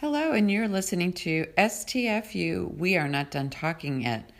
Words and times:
Hello, 0.00 0.32
and 0.32 0.50
you're 0.50 0.66
listening 0.66 1.12
to 1.12 1.44
STFU 1.58 2.74
We 2.78 2.96
Are 2.96 3.06
Not 3.06 3.30
Done 3.30 3.50
Talking 3.50 4.00
Yet 4.00 4.30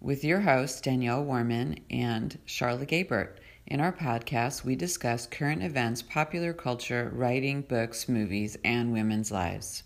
with 0.00 0.24
your 0.24 0.40
hosts, 0.40 0.80
Danielle 0.80 1.22
Warman 1.22 1.80
and 1.90 2.38
Charlotte 2.46 2.88
Gabert. 2.88 3.36
In 3.66 3.78
our 3.78 3.92
podcast, 3.92 4.64
we 4.64 4.74
discuss 4.74 5.26
current 5.26 5.62
events, 5.62 6.00
popular 6.00 6.54
culture, 6.54 7.12
writing, 7.14 7.60
books, 7.60 8.08
movies, 8.08 8.56
and 8.64 8.90
women's 8.90 9.30
lives. 9.30 9.82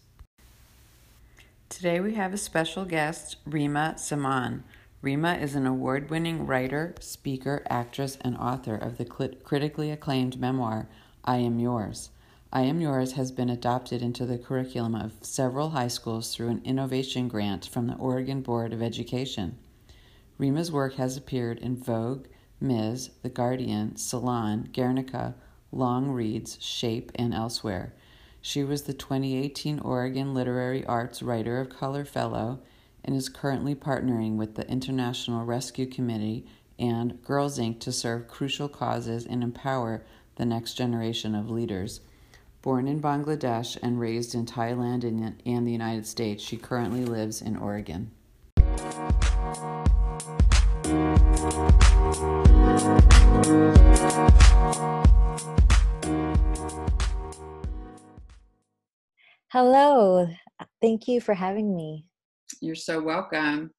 Today 1.69 1.99
we 1.99 2.15
have 2.15 2.33
a 2.33 2.39
special 2.39 2.85
guest, 2.85 3.39
Reema 3.51 3.99
Zaman. 3.99 4.63
Reema 5.03 5.43
is 5.43 5.57
an 5.57 5.67
award 5.67 6.09
winning 6.09 6.47
writer, 6.47 6.95
speaker, 7.01 7.65
actress, 7.69 8.17
and 8.21 8.37
author 8.37 8.77
of 8.77 8.97
the 8.97 9.05
critically 9.05 9.91
acclaimed 9.91 10.39
memoir, 10.39 10.87
I 11.25 11.39
Am 11.39 11.59
Yours. 11.59 12.11
I 12.57 12.63
Am 12.63 12.81
Yours 12.81 13.13
has 13.13 13.33
been 13.33 13.51
adopted 13.51 14.01
into 14.01 14.25
the 14.25 14.39
curriculum 14.39 14.95
of 14.95 15.13
several 15.21 15.69
high 15.69 15.89
schools 15.89 16.35
through 16.35 16.49
an 16.49 16.63
innovation 16.65 17.29
grant 17.29 17.67
from 17.67 17.87
the 17.87 17.97
Oregon 17.97 18.41
Board 18.41 18.73
of 18.73 18.81
Education. 18.81 19.59
Reema's 20.39 20.73
work 20.73 20.95
has 20.95 21.19
appeared 21.19 21.59
in 21.59 21.77
Vogue, 21.77 22.29
Ms., 22.59 23.11
The 23.21 23.29
Guardian, 23.29 23.97
Salon, 23.97 24.71
Guernica, 24.73 25.35
Longreads, 25.71 26.57
Shape, 26.63 27.13
and 27.15 27.35
elsewhere. 27.35 27.93
She 28.41 28.65
was 28.65 28.85
the 28.85 28.95
2018 28.95 29.79
Oregon 29.81 30.33
Literary 30.33 30.83
Arts 30.87 31.23
Writer 31.23 31.61
of 31.61 31.69
Color 31.69 32.07
Fellow 32.07 32.61
and 33.05 33.15
is 33.15 33.29
currently 33.29 33.75
partnering 33.75 34.37
with 34.37 34.55
the 34.55 34.67
International 34.67 35.45
Rescue 35.45 35.85
Committee 35.85 36.47
and 36.79 37.23
Girls 37.23 37.59
Inc. 37.59 37.81
to 37.81 37.93
serve 37.93 38.29
crucial 38.29 38.71
causes 38.71 39.27
and 39.27 39.43
empower 39.43 40.07
the 40.37 40.47
next 40.47 40.73
generation 40.73 41.35
of 41.35 41.51
leaders. 41.51 42.01
Born 42.67 42.89
in 42.89 43.01
Bangladesh 43.01 43.79
and 43.81 44.01
raised 44.01 44.35
in 44.35 44.45
Thailand 44.45 45.05
and, 45.05 45.41
and 45.47 45.65
the 45.65 45.71
United 45.71 46.05
States, 46.05 46.43
she 46.43 46.57
currently 46.57 47.05
lives 47.05 47.41
in 47.41 47.57
Oregon. 47.57 48.11
Hello. 59.53 60.27
Thank 60.83 61.07
you 61.07 61.21
for 61.21 61.35
having 61.35 61.77
me. 61.77 62.05
You're 62.61 62.75
so 62.75 63.01
welcome. 63.01 63.71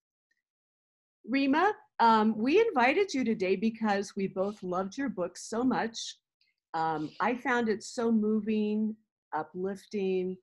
Reema, 1.29 1.73
um, 1.99 2.37
we 2.37 2.61
invited 2.61 3.13
you 3.13 3.25
today 3.25 3.57
because 3.57 4.15
we 4.15 4.27
both 4.27 4.63
loved 4.63 4.97
your 4.97 5.09
book 5.09 5.35
so 5.35 5.61
much 5.61 6.15
um, 6.73 7.11
I 7.19 7.35
found 7.35 7.69
it 7.69 7.83
so 7.83 8.11
moving, 8.11 8.95
uplifting. 9.35 10.37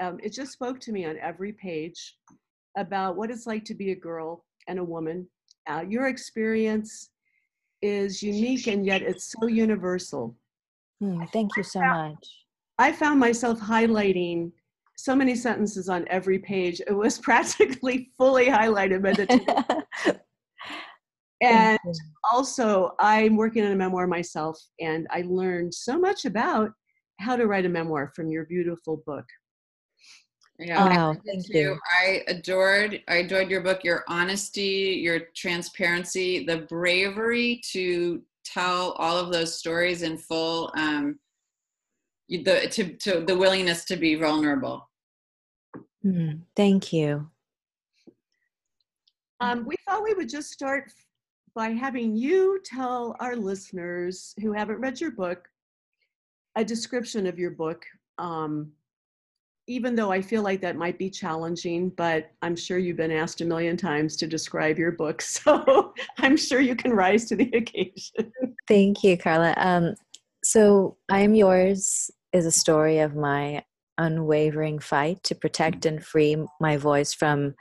Um, 0.00 0.18
it 0.22 0.32
just 0.32 0.52
spoke 0.52 0.80
to 0.80 0.92
me 0.92 1.04
on 1.04 1.18
every 1.18 1.52
page 1.52 2.16
about 2.76 3.16
what 3.16 3.30
it's 3.30 3.46
like 3.46 3.64
to 3.66 3.74
be 3.74 3.92
a 3.92 3.96
girl 3.96 4.44
and 4.68 4.78
a 4.78 4.84
woman. 4.84 5.26
Uh, 5.68 5.84
your 5.88 6.08
experience 6.08 7.10
is 7.82 8.22
unique 8.22 8.66
and 8.66 8.86
yet 8.86 9.02
it's 9.02 9.34
so 9.38 9.46
universal. 9.46 10.34
Hmm, 11.00 11.24
thank 11.32 11.56
you 11.56 11.62
so 11.62 11.80
much. 11.80 12.44
I 12.78 12.92
found 12.92 13.20
myself 13.20 13.60
highlighting 13.60 14.50
so 14.96 15.14
many 15.14 15.34
sentences 15.34 15.88
on 15.88 16.06
every 16.08 16.38
page. 16.38 16.80
It 16.86 16.92
was 16.92 17.18
practically 17.28 18.10
fully 18.16 18.46
highlighted 18.46 19.02
by 19.02 19.12
the 19.12 20.20
and 21.42 21.78
also 22.32 22.92
i'm 23.00 23.36
working 23.36 23.64
on 23.64 23.72
a 23.72 23.76
memoir 23.76 24.06
myself 24.06 24.58
and 24.80 25.06
i 25.10 25.22
learned 25.26 25.72
so 25.74 25.98
much 25.98 26.24
about 26.24 26.70
how 27.20 27.36
to 27.36 27.46
write 27.46 27.66
a 27.66 27.68
memoir 27.68 28.12
from 28.14 28.28
your 28.28 28.44
beautiful 28.44 29.02
book 29.06 29.26
yeah, 30.58 31.10
oh, 31.10 31.20
thank 31.26 31.48
you. 31.48 31.76
I 32.00 32.22
adored 32.28 33.02
I 33.08 33.16
adored 33.16 33.50
your 33.50 33.60
book, 33.60 33.82
your 33.82 34.04
honesty, 34.06 35.00
your 35.02 35.20
transparency, 35.34 36.44
the 36.44 36.58
bravery 36.58 37.60
to 37.72 38.22
tell 38.44 38.92
all 38.92 39.16
of 39.16 39.32
those 39.32 39.58
stories 39.58 40.02
in 40.02 40.16
full, 40.16 40.70
um, 40.76 41.18
the 42.28 42.68
to, 42.70 42.96
to 42.98 43.24
the 43.26 43.36
willingness 43.36 43.84
to 43.86 43.96
be 43.96 44.14
vulnerable. 44.14 44.88
Mm, 46.04 46.42
thank 46.54 46.92
you. 46.92 47.28
Um, 49.40 49.66
we 49.66 49.74
thought 49.86 50.04
we 50.04 50.14
would 50.14 50.28
just 50.28 50.50
start 50.50 50.92
by 51.54 51.70
having 51.70 52.16
you 52.16 52.60
tell 52.64 53.16
our 53.20 53.36
listeners 53.36 54.34
who 54.40 54.52
haven't 54.52 54.80
read 54.80 55.00
your 55.00 55.12
book 55.12 55.48
a 56.56 56.64
description 56.64 57.26
of 57.26 57.38
your 57.38 57.50
book. 57.50 57.84
Um, 58.18 58.72
even 59.66 59.94
though 59.94 60.12
I 60.12 60.20
feel 60.20 60.42
like 60.42 60.60
that 60.60 60.76
might 60.76 60.98
be 60.98 61.08
challenging, 61.08 61.88
but 61.90 62.30
I'm 62.42 62.54
sure 62.54 62.78
you've 62.78 62.98
been 62.98 63.10
asked 63.10 63.40
a 63.40 63.46
million 63.46 63.76
times 63.76 64.14
to 64.16 64.26
describe 64.26 64.78
your 64.78 64.92
book, 64.92 65.22
so 65.22 65.94
I'm 66.18 66.36
sure 66.36 66.60
you 66.60 66.76
can 66.76 66.92
rise 66.92 67.24
to 67.26 67.36
the 67.36 67.50
occasion. 67.52 68.32
Thank 68.68 69.02
you, 69.02 69.16
Carla. 69.16 69.54
Um, 69.56 69.94
so, 70.44 70.98
I 71.10 71.20
Am 71.20 71.34
Yours 71.34 72.10
is 72.32 72.44
a 72.44 72.52
story 72.52 72.98
of 72.98 73.16
my 73.16 73.64
unwavering 73.96 74.80
fight 74.80 75.22
to 75.22 75.34
protect 75.34 75.86
and 75.86 76.04
free 76.04 76.36
my 76.60 76.76
voice 76.76 77.14
from 77.14 77.54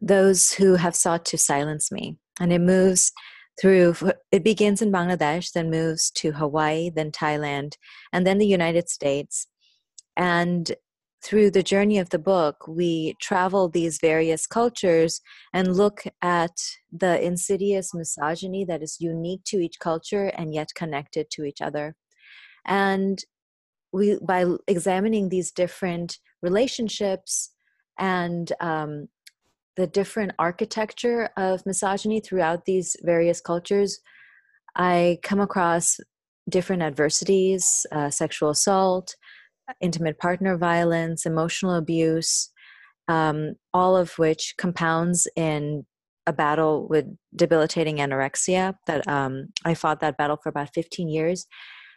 those 0.00 0.52
who 0.52 0.74
have 0.74 0.96
sought 0.96 1.24
to 1.26 1.38
silence 1.38 1.92
me 1.92 2.16
and 2.40 2.52
it 2.52 2.60
moves 2.60 3.12
through 3.60 3.94
it 4.30 4.44
begins 4.44 4.80
in 4.80 4.92
bangladesh 4.92 5.52
then 5.52 5.70
moves 5.70 6.10
to 6.10 6.32
hawaii 6.32 6.90
then 6.90 7.10
thailand 7.10 7.72
and 8.12 8.26
then 8.26 8.38
the 8.38 8.46
united 8.46 8.88
states. 8.88 9.46
And 10.16 10.72
through 11.24 11.50
the 11.50 11.62
journey 11.62 11.98
of 11.98 12.10
the 12.10 12.18
book 12.18 12.66
we 12.68 13.14
travel 13.20 13.68
these 13.68 13.98
various 13.98 14.46
cultures 14.46 15.20
and 15.52 15.76
look 15.76 16.04
at 16.22 16.56
the 16.92 17.20
insidious 17.24 17.92
misogyny 17.92 18.64
that 18.64 18.82
is 18.82 18.98
unique 19.00 19.42
to 19.44 19.58
each 19.58 19.78
culture 19.80 20.26
and 20.36 20.54
yet 20.54 20.68
connected 20.74 21.30
to 21.30 21.44
each 21.44 21.60
other. 21.60 21.96
And 22.64 23.24
we 23.92 24.18
by 24.22 24.44
examining 24.66 25.28
these 25.28 25.50
different 25.50 26.18
relationships 26.42 27.50
and 27.98 28.52
um, 28.60 29.08
the 29.78 29.86
different 29.86 30.32
architecture 30.40 31.30
of 31.36 31.64
misogyny 31.64 32.18
throughout 32.18 32.64
these 32.64 32.96
various 33.04 33.40
cultures, 33.40 34.00
I 34.74 35.20
come 35.22 35.38
across 35.38 36.00
different 36.48 36.82
adversities, 36.82 37.86
uh, 37.92 38.10
sexual 38.10 38.50
assault, 38.50 39.14
intimate 39.80 40.18
partner 40.18 40.58
violence, 40.58 41.24
emotional 41.24 41.76
abuse, 41.76 42.50
um, 43.06 43.54
all 43.72 43.96
of 43.96 44.18
which 44.18 44.54
compounds 44.58 45.28
in 45.36 45.86
a 46.26 46.32
battle 46.32 46.88
with 46.88 47.06
debilitating 47.36 47.98
anorexia 47.98 48.74
that 48.88 49.06
um, 49.06 49.46
I 49.64 49.74
fought 49.74 50.00
that 50.00 50.16
battle 50.16 50.38
for 50.42 50.48
about 50.48 50.74
15 50.74 51.08
years. 51.08 51.46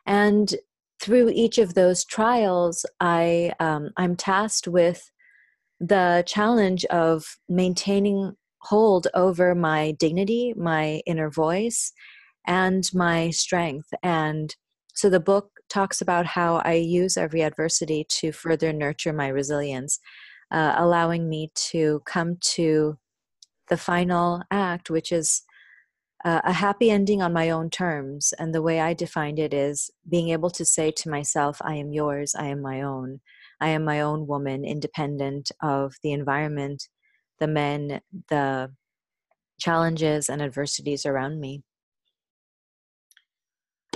And 0.06 0.54
through 1.02 1.30
each 1.30 1.58
of 1.58 1.74
those 1.74 2.06
trials, 2.06 2.86
I, 3.00 3.54
um, 3.60 3.90
I'm 3.98 4.16
tasked 4.16 4.68
with 4.68 5.10
the 5.82 6.24
challenge 6.28 6.86
of 6.86 7.38
maintaining 7.50 8.34
hold 8.60 9.08
over 9.16 9.56
my 9.56 9.92
dignity, 9.94 10.54
my 10.56 11.02
inner 11.08 11.32
voice, 11.32 11.92
and 12.46 12.88
my 12.94 13.32
strength. 13.32 13.90
And 14.04 14.56
so 14.94 15.10
the 15.10 15.20
book 15.20 15.50
talks 15.70 16.00
about 16.00 16.28
how 16.28 16.58
I 16.58 16.74
use 16.74 17.18
every 17.18 17.42
adversity 17.42 18.06
to 18.10 18.32
further 18.32 18.72
nurture 18.72 19.12
my 19.12 19.28
resilience, 19.28 20.00
uh, 20.52 20.76
allowing 20.78 21.28
me 21.28 21.52
to 21.72 22.02
come 22.06 22.38
to 22.42 23.00
the 23.70 23.78
final 23.78 24.44
act, 24.52 24.92
which 24.92 25.12
is 25.12 25.42
uh, 26.24 26.42
a 26.44 26.54
happy 26.54 26.92
ending 26.92 27.24
on 27.24 27.34
my 27.34 27.50
own 27.50 27.72
terms. 27.72 28.34
And 28.38 28.54
the 28.54 28.62
way 28.62 28.80
I 28.80 28.94
defined 28.94 29.40
it 29.40 29.54
is 29.54 29.90
being 30.08 30.30
able 30.30 30.52
to 30.52 30.66
say 30.66 30.92
to 30.92 31.10
myself, 31.10 31.58
I 31.62 31.76
am 31.76 31.92
yours, 31.92 32.36
I 32.36 32.48
am 32.48 32.62
my 32.62 32.84
own. 32.84 33.22
I 33.62 33.70
am 33.70 33.86
my 33.86 34.02
own 34.02 34.26
woman, 34.26 34.66
independent 34.66 35.52
of 35.62 35.94
the 36.04 36.12
environment, 36.12 36.90
the 37.40 37.48
men, 37.48 38.02
the 38.30 38.72
challenges 39.60 40.30
and 40.30 40.42
adversities 40.42 41.06
around 41.06 41.40
me. 41.40 41.62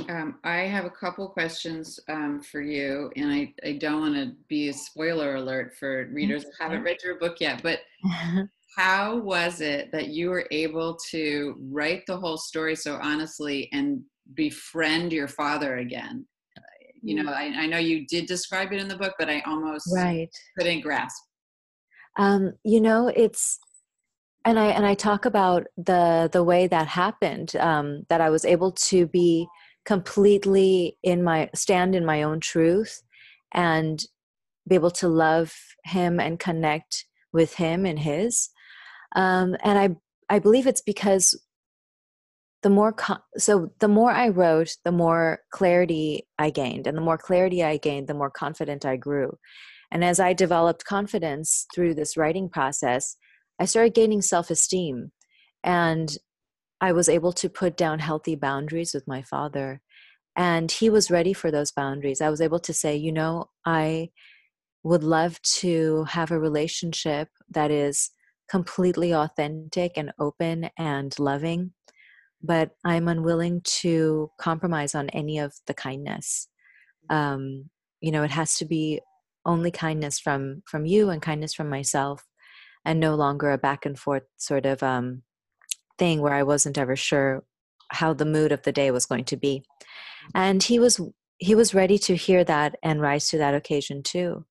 Um, 0.08 0.38
I 0.44 0.58
have 0.58 0.86
a 0.86 0.90
couple 0.90 1.28
questions 1.28 2.00
um, 2.10 2.42
for 2.42 2.62
you, 2.62 3.12
and 3.16 3.32
I, 3.32 3.54
I 3.64 3.74
don't 3.74 4.02
want 4.02 4.16
to 4.16 4.34
be 4.48 4.70
a 4.70 4.74
spoiler 4.74 5.36
alert 5.36 5.76
for 5.80 6.08
readers 6.12 6.44
who 6.44 6.52
haven't 6.60 6.84
read 6.84 6.98
your 7.04 7.16
book 7.16 7.38
yet, 7.40 7.64
but 7.64 7.80
how 8.76 9.18
was 9.18 9.62
it 9.62 9.92
that 9.92 10.10
you 10.10 10.30
were 10.30 10.48
able 10.52 10.96
to 11.10 11.56
write 11.72 12.06
the 12.06 12.18
whole 12.18 12.38
story 12.38 12.76
so 12.76 13.00
honestly 13.02 13.68
and 13.72 14.04
befriend 14.36 15.12
your 15.12 15.28
father 15.28 15.78
again? 15.78 16.28
You 17.06 17.22
know 17.22 17.32
I, 17.32 17.54
I, 17.56 17.66
know 17.68 17.78
you 17.78 18.06
did 18.08 18.26
describe 18.26 18.74
it 18.74 18.82
in 18.82 18.88
the 18.88 18.98
book 18.98 19.14
but 19.20 19.30
i 19.30 19.42
almost 19.46 19.88
right. 19.94 20.30
couldn't 20.58 20.82
grasp. 20.82 21.22
Um, 22.18 22.54
you 22.64 22.82
know 22.82 23.12
it's 23.16 23.60
and 24.44 24.58
i 24.60 24.68
and 24.68 24.86
i 24.86 24.94
talk 24.94 25.26
about 25.26 25.68
the 25.78 26.30
the 26.32 26.44
way 26.44 26.68
that 26.68 26.88
happened 26.88 27.56
um, 27.58 28.06
that 28.10 28.22
i 28.22 28.30
was 28.30 28.46
able 28.46 28.72
to 28.72 29.08
be 29.08 29.48
completely 29.86 30.98
in 31.04 31.24
my 31.24 31.50
stand 31.54 31.96
in 31.96 32.06
my 32.06 32.24
own 32.24 32.40
truth 32.40 33.02
and 33.54 34.04
be 34.68 34.76
able 34.76 34.92
to 34.92 35.08
love 35.08 35.56
him 35.84 36.20
and 36.20 36.40
connect 36.40 37.06
with 37.32 37.54
him 37.54 37.86
and 37.86 38.00
his. 38.00 38.50
Um, 39.16 39.56
and 39.64 39.78
I 39.78 39.96
I 40.28 40.40
believe 40.40 40.66
it's 40.66 40.82
because 40.82 41.40
the 42.66 42.70
more 42.72 42.96
so 43.38 43.70
the 43.80 43.88
more 43.88 44.10
I 44.10 44.28
wrote, 44.28 44.76
the 44.84 44.92
more 44.92 45.42
clarity 45.52 46.28
I 46.40 46.50
gained, 46.50 46.88
and 46.88 46.98
the 46.98 47.08
more 47.10 47.20
clarity 47.20 47.64
I 47.64 47.78
gained, 47.78 48.08
the 48.08 48.16
more 48.16 48.32
confident 48.32 48.88
I 48.88 48.98
grew. 48.98 49.38
And 49.92 50.04
as 50.04 50.20
I 50.20 50.34
developed 50.34 50.84
confidence 50.84 51.68
through 51.76 51.94
this 51.94 52.18
writing 52.18 52.50
process, 52.50 53.18
I 53.60 53.66
started 53.66 53.94
gaining 53.94 54.24
self 54.24 54.50
esteem, 54.50 55.12
and 55.64 56.18
I 56.82 56.92
was 56.92 57.08
able 57.08 57.34
to 57.34 57.50
put 57.50 57.78
down 57.78 58.00
healthy 58.00 58.36
boundaries 58.36 58.96
with 58.96 59.08
my 59.08 59.22
father. 59.22 59.80
And 60.36 60.72
he 60.72 60.90
was 60.90 61.12
ready 61.12 61.34
for 61.34 61.52
those 61.52 61.72
boundaries. 61.72 62.20
I 62.20 62.32
was 62.32 62.42
able 62.42 62.60
to 62.62 62.74
say, 62.74 62.96
you 62.96 63.12
know, 63.12 63.52
I 63.64 64.10
would 64.82 65.04
love 65.04 65.40
to 65.62 66.06
have 66.06 66.32
a 66.32 66.40
relationship 66.40 67.28
that 67.48 67.70
is 67.70 68.10
completely 68.50 69.14
authentic 69.14 69.92
and 69.98 70.12
open 70.20 70.72
and 70.80 71.14
loving, 71.20 71.74
but 72.46 72.72
I'm 72.84 73.08
unwilling 73.08 73.62
to 73.82 74.32
compromise 74.38 74.96
on 74.96 75.10
any 75.10 75.40
of 75.40 75.54
the 75.68 75.74
kindness. 75.74 76.48
Um, 77.10 77.70
you 78.02 78.12
know, 78.12 78.24
it 78.24 78.32
has 78.32 78.58
to 78.58 78.66
be 78.66 79.02
only 79.46 79.72
kindness 79.72 80.20
from 80.20 80.64
from 80.66 80.86
you 80.86 81.10
and 81.10 81.22
kindness 81.22 81.54
from 81.54 81.70
myself, 81.70 82.26
and 82.84 83.00
no 83.00 83.16
longer 83.16 83.52
a 83.52 83.58
back 83.58 83.86
and 83.86 83.98
forth 83.98 84.24
sort 84.38 84.66
of 84.66 84.82
um, 84.84 85.24
thing 85.98 86.22
where 86.22 86.34
I 86.34 86.44
wasn't 86.44 86.78
ever 86.78 86.96
sure 86.96 87.44
how 87.92 88.14
the 88.14 88.26
mood 88.26 88.52
of 88.52 88.64
the 88.64 88.72
day 88.72 88.92
was 88.92 89.06
going 89.06 89.26
to 89.26 89.38
be. 89.38 89.64
And 90.34 90.62
he 90.62 90.80
was 90.80 91.00
he 91.38 91.56
was 91.56 91.74
ready 91.74 91.98
to 92.00 92.16
hear 92.16 92.44
that 92.44 92.76
and 92.82 93.02
rise 93.02 93.30
to 93.30 93.38
that 93.38 93.54
occasion 93.54 94.04
too 94.04 94.46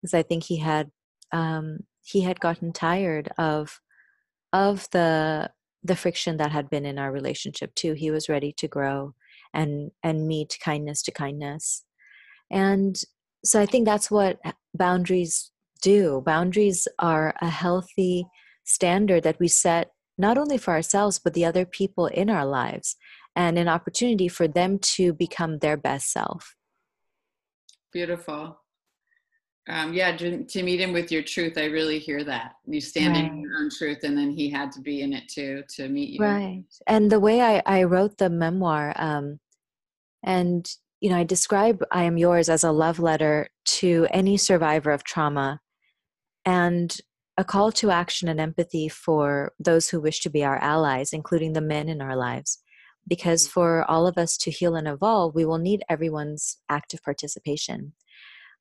because 0.00 0.14
I 0.14 0.22
think 0.22 0.44
he 0.44 0.58
had 0.58 0.90
um, 1.32 1.80
he 2.04 2.22
had 2.22 2.40
gotten 2.40 2.72
tired 2.72 3.30
of 3.38 3.80
of 4.52 4.88
the 4.92 5.50
the 5.82 5.96
friction 5.96 6.36
that 6.38 6.52
had 6.52 6.70
been 6.70 6.84
in 6.84 6.98
our 6.98 7.12
relationship 7.12 7.74
too. 7.74 7.94
He 7.94 8.10
was 8.10 8.28
ready 8.28 8.52
to 8.58 8.68
grow 8.68 9.14
and 9.54 9.90
and 10.02 10.26
meet 10.26 10.58
kindness 10.62 11.02
to 11.02 11.12
kindness, 11.12 11.84
and 12.50 13.00
so 13.44 13.60
I 13.60 13.66
think 13.66 13.84
that's 13.84 14.10
what 14.10 14.38
boundaries 14.74 15.50
do. 15.82 16.22
Boundaries 16.24 16.88
are 16.98 17.34
a 17.40 17.48
healthy 17.48 18.26
standard 18.64 19.22
that 19.22 19.38
we 19.40 19.48
set 19.48 19.92
not 20.18 20.36
only 20.36 20.58
for 20.58 20.74
ourselves 20.74 21.18
but 21.18 21.32
the 21.32 21.44
other 21.44 21.64
people 21.64 22.06
in 22.06 22.28
our 22.28 22.44
lives 22.44 22.96
and 23.34 23.58
an 23.58 23.68
opportunity 23.68 24.28
for 24.28 24.48
them 24.48 24.78
to 24.80 25.12
become 25.14 25.58
their 25.58 25.76
best 25.76 26.12
self 26.12 26.54
beautiful 27.92 28.60
um, 29.68 29.92
yeah, 29.92 30.16
to, 30.16 30.44
to, 30.44 30.62
meet 30.62 30.80
him 30.80 30.92
with 30.92 31.12
your 31.12 31.22
truth, 31.22 31.58
I 31.58 31.66
really 31.66 31.98
hear 31.98 32.24
that. 32.24 32.54
You 32.66 32.80
stand 32.80 33.14
right. 33.14 33.24
in 33.26 33.40
your 33.40 33.56
own 33.58 33.68
truth, 33.70 33.98
and 34.02 34.16
then 34.16 34.30
he 34.30 34.48
had 34.48 34.72
to 34.72 34.80
be 34.80 35.02
in 35.02 35.12
it 35.12 35.28
too 35.28 35.62
to 35.76 35.88
meet 35.88 36.10
you. 36.10 36.20
Right. 36.20 36.64
And 36.86 37.12
the 37.12 37.20
way 37.20 37.42
I, 37.42 37.62
I 37.66 37.82
wrote 37.82 38.16
the 38.16 38.30
memoir, 38.30 38.94
um, 38.96 39.40
and 40.24 40.68
you 41.00 41.10
know, 41.10 41.16
I 41.16 41.24
describe 41.24 41.84
I 41.92 42.04
Am 42.04 42.16
Yours 42.16 42.48
as 42.48 42.64
a 42.64 42.72
love 42.72 42.98
letter 42.98 43.48
to 43.66 44.06
any 44.10 44.36
survivor 44.36 44.90
of 44.90 45.04
trauma 45.04 45.60
and 46.44 46.96
a 47.36 47.44
call 47.44 47.70
to 47.70 47.90
action 47.90 48.26
and 48.28 48.40
empathy 48.40 48.88
for 48.88 49.52
those 49.60 49.90
who 49.90 50.00
wish 50.00 50.20
to 50.20 50.30
be 50.30 50.44
our 50.44 50.58
allies, 50.58 51.12
including 51.12 51.52
the 51.52 51.60
men 51.60 51.88
in 51.88 52.00
our 52.00 52.16
lives. 52.16 52.58
Because 53.06 53.46
mm. 53.46 53.50
for 53.50 53.84
all 53.88 54.06
of 54.06 54.18
us 54.18 54.36
to 54.38 54.50
heal 54.50 54.74
and 54.74 54.88
evolve, 54.88 55.34
we 55.34 55.44
will 55.44 55.58
need 55.58 55.84
everyone's 55.88 56.56
active 56.68 57.02
participation. 57.04 57.92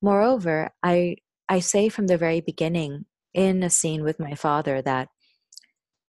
Moreover, 0.01 0.71
I 0.83 1.17
I 1.49 1.59
say 1.59 1.89
from 1.89 2.07
the 2.07 2.17
very 2.17 2.41
beginning 2.41 3.05
in 3.33 3.63
a 3.63 3.69
scene 3.69 4.03
with 4.03 4.19
my 4.19 4.35
father 4.35 4.81
that 4.81 5.09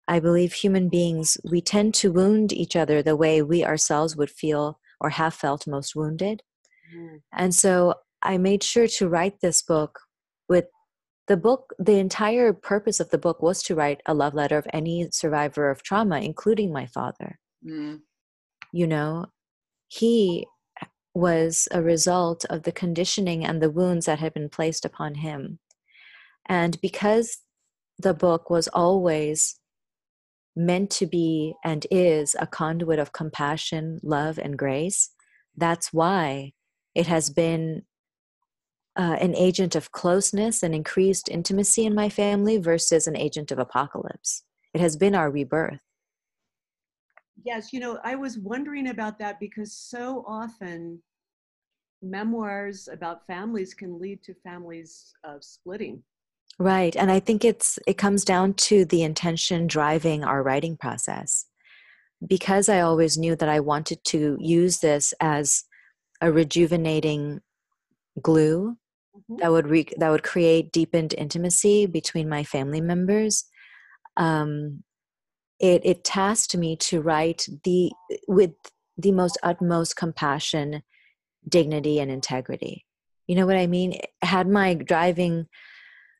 I 0.07 0.19
believe 0.19 0.53
human 0.53 0.87
beings 0.87 1.37
we 1.49 1.61
tend 1.61 1.93
to 1.95 2.11
wound 2.11 2.53
each 2.53 2.75
other 2.75 3.03
the 3.03 3.15
way 3.15 3.41
we 3.41 3.65
ourselves 3.65 4.15
would 4.15 4.29
feel 4.29 4.79
or 5.01 5.09
have 5.09 5.33
felt 5.33 5.67
most 5.67 5.95
wounded. 5.95 6.43
Mm. 6.95 7.21
And 7.33 7.53
so 7.53 7.95
I 8.21 8.37
made 8.37 8.63
sure 8.63 8.87
to 8.87 9.09
write 9.09 9.41
this 9.41 9.61
book 9.61 9.99
with 10.47 10.65
the 11.27 11.37
book 11.37 11.73
the 11.77 11.99
entire 11.99 12.53
purpose 12.53 13.01
of 13.01 13.09
the 13.09 13.17
book 13.17 13.41
was 13.41 13.61
to 13.63 13.75
write 13.75 14.01
a 14.05 14.13
love 14.13 14.33
letter 14.33 14.57
of 14.57 14.67
any 14.71 15.09
survivor 15.11 15.69
of 15.69 15.83
trauma 15.83 16.19
including 16.21 16.71
my 16.71 16.85
father. 16.85 17.39
Mm. 17.65 17.99
You 18.71 18.87
know, 18.87 19.25
he 19.87 20.47
was 21.17 21.67
a 21.71 21.81
result 21.81 22.45
of 22.45 22.61
the 22.61 22.71
conditioning 22.71 23.43
and 23.43 23.59
the 23.59 23.71
wounds 23.71 24.05
that 24.05 24.19
had 24.19 24.35
been 24.35 24.49
placed 24.49 24.85
upon 24.85 25.15
him. 25.15 25.57
And 26.45 26.79
because 26.79 27.39
the 27.97 28.13
book 28.13 28.51
was 28.51 28.67
always 28.67 29.59
meant 30.55 30.91
to 30.91 31.07
be 31.07 31.55
and 31.63 31.87
is 31.89 32.35
a 32.39 32.45
conduit 32.45 32.99
of 32.99 33.13
compassion, 33.13 33.99
love, 34.03 34.37
and 34.37 34.57
grace, 34.57 35.09
that's 35.55 35.91
why 35.91 36.53
it 36.93 37.07
has 37.07 37.31
been 37.31 37.81
uh, 38.95 39.17
an 39.19 39.35
agent 39.35 39.75
of 39.75 39.91
closeness 39.91 40.61
and 40.61 40.75
increased 40.75 41.29
intimacy 41.29 41.83
in 41.85 41.95
my 41.95 42.09
family 42.09 42.57
versus 42.57 43.07
an 43.07 43.15
agent 43.15 43.51
of 43.51 43.57
apocalypse. 43.57 44.43
It 44.73 44.81
has 44.81 44.95
been 44.95 45.15
our 45.15 45.31
rebirth. 45.31 45.79
Yes, 47.43 47.73
you 47.73 47.79
know, 47.79 47.99
I 48.03 48.15
was 48.15 48.37
wondering 48.37 48.89
about 48.89 49.17
that 49.19 49.39
because 49.39 49.73
so 49.75 50.23
often 50.27 51.01
memoirs 52.01 52.87
about 52.91 53.25
families 53.27 53.73
can 53.73 53.99
lead 53.99 54.23
to 54.23 54.33
families 54.43 55.13
uh, 55.23 55.37
splitting. 55.39 56.03
Right, 56.59 56.95
and 56.95 57.11
I 57.11 57.19
think 57.19 57.45
it's 57.45 57.77
it 57.85 57.97
comes 57.97 58.25
down 58.25 58.55
to 58.55 58.85
the 58.85 59.03
intention 59.03 59.67
driving 59.67 60.23
our 60.23 60.41
writing 60.41 60.77
process. 60.77 61.45
Because 62.25 62.67
I 62.67 62.81
always 62.81 63.15
knew 63.15 63.35
that 63.35 63.49
I 63.49 63.59
wanted 63.59 64.03
to 64.05 64.37
use 64.39 64.79
this 64.79 65.13
as 65.19 65.65
a 66.19 66.31
rejuvenating 66.31 67.41
glue 68.19 68.77
mm-hmm. 69.15 69.35
that 69.37 69.51
would 69.51 69.67
re- 69.67 69.93
that 69.97 70.09
would 70.09 70.23
create 70.23 70.71
deepened 70.71 71.13
intimacy 71.15 71.85
between 71.85 72.27
my 72.27 72.43
family 72.43 72.81
members. 72.81 73.45
Um, 74.15 74.83
it 75.59 75.81
it 75.85 76.03
tasked 76.03 76.57
me 76.57 76.75
to 76.77 77.01
write 77.01 77.47
the 77.63 77.91
with 78.27 78.53
the 78.97 79.11
most 79.11 79.37
utmost 79.43 79.95
compassion 79.95 80.81
dignity 81.47 81.99
and 81.99 82.11
integrity. 82.11 82.85
You 83.27 83.35
know 83.35 83.45
what 83.45 83.57
I 83.57 83.67
mean? 83.67 83.99
Had 84.21 84.47
my 84.47 84.73
driving 84.73 85.47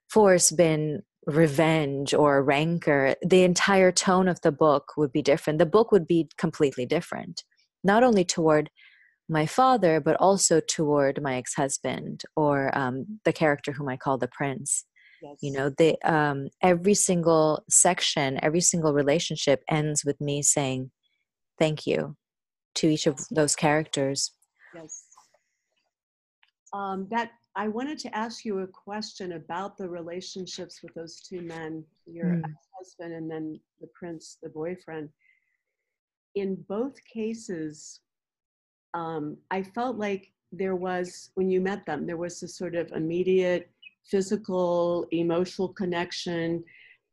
force 0.10 0.52
been 0.52 1.04
revenge 1.26 2.14
or 2.14 2.44
rancor, 2.44 3.16
the 3.22 3.44
entire 3.44 3.92
tone 3.92 4.28
of 4.28 4.42
the 4.42 4.52
book 4.52 4.94
would 4.98 5.12
be 5.12 5.22
different. 5.22 5.60
The 5.60 5.66
book 5.66 5.92
would 5.92 6.08
be 6.08 6.30
completely 6.38 6.86
different, 6.86 7.44
not 7.84 8.04
only 8.04 8.24
toward 8.24 8.70
my 9.30 9.46
father, 9.46 10.00
but 10.00 10.16
also 10.18 10.62
toward 10.62 11.22
my 11.22 11.36
ex 11.36 11.54
husband 11.54 12.24
or 12.36 12.76
um, 12.78 13.20
the 13.26 13.34
character 13.34 13.74
whom 13.74 13.90
I 13.90 13.98
call 13.98 14.18
the 14.18 14.30
prince. 14.30 14.86
Yes. 15.22 15.38
You 15.42 15.52
know, 15.52 15.70
the 15.70 15.98
um, 16.10 16.50
every 16.62 16.94
single 16.94 17.64
section, 17.70 18.40
every 18.42 18.62
single 18.62 18.94
relationship 18.94 19.64
ends 19.70 20.06
with 20.06 20.22
me 20.22 20.42
saying 20.44 20.92
thank 21.60 21.86
you 21.86 22.16
to 22.76 22.88
each 22.88 23.08
of 23.08 23.20
those 23.32 23.56
characters. 23.56 24.32
Yes 24.74 25.07
um, 26.74 27.08
that 27.10 27.32
I 27.56 27.68
wanted 27.68 27.98
to 28.00 28.16
ask 28.16 28.46
you 28.46 28.60
a 28.60 28.68
question 28.68 29.34
about 29.34 29.78
the 29.78 29.90
relationships 29.90 30.82
with 30.84 30.94
those 30.94 31.22
two 31.22 31.42
men, 31.42 31.84
your 32.06 32.26
mm. 32.26 32.44
husband 32.78 33.14
and 33.14 33.30
then 33.30 33.60
the 33.82 33.88
prince, 33.94 34.38
the 34.42 34.50
boyfriend. 34.50 35.10
In 36.36 36.56
both 36.68 36.96
cases, 37.12 38.02
um, 38.94 39.38
I 39.50 39.64
felt 39.64 39.98
like 39.98 40.32
there 40.52 40.76
was, 40.76 41.32
when 41.36 41.50
you 41.50 41.62
met 41.62 41.86
them, 41.86 42.06
there 42.06 42.18
was 42.18 42.40
this 42.40 42.56
sort 42.56 42.76
of 42.76 42.92
immediate 42.92 43.70
physical, 44.06 45.08
emotional 45.12 45.70
connection. 45.70 46.64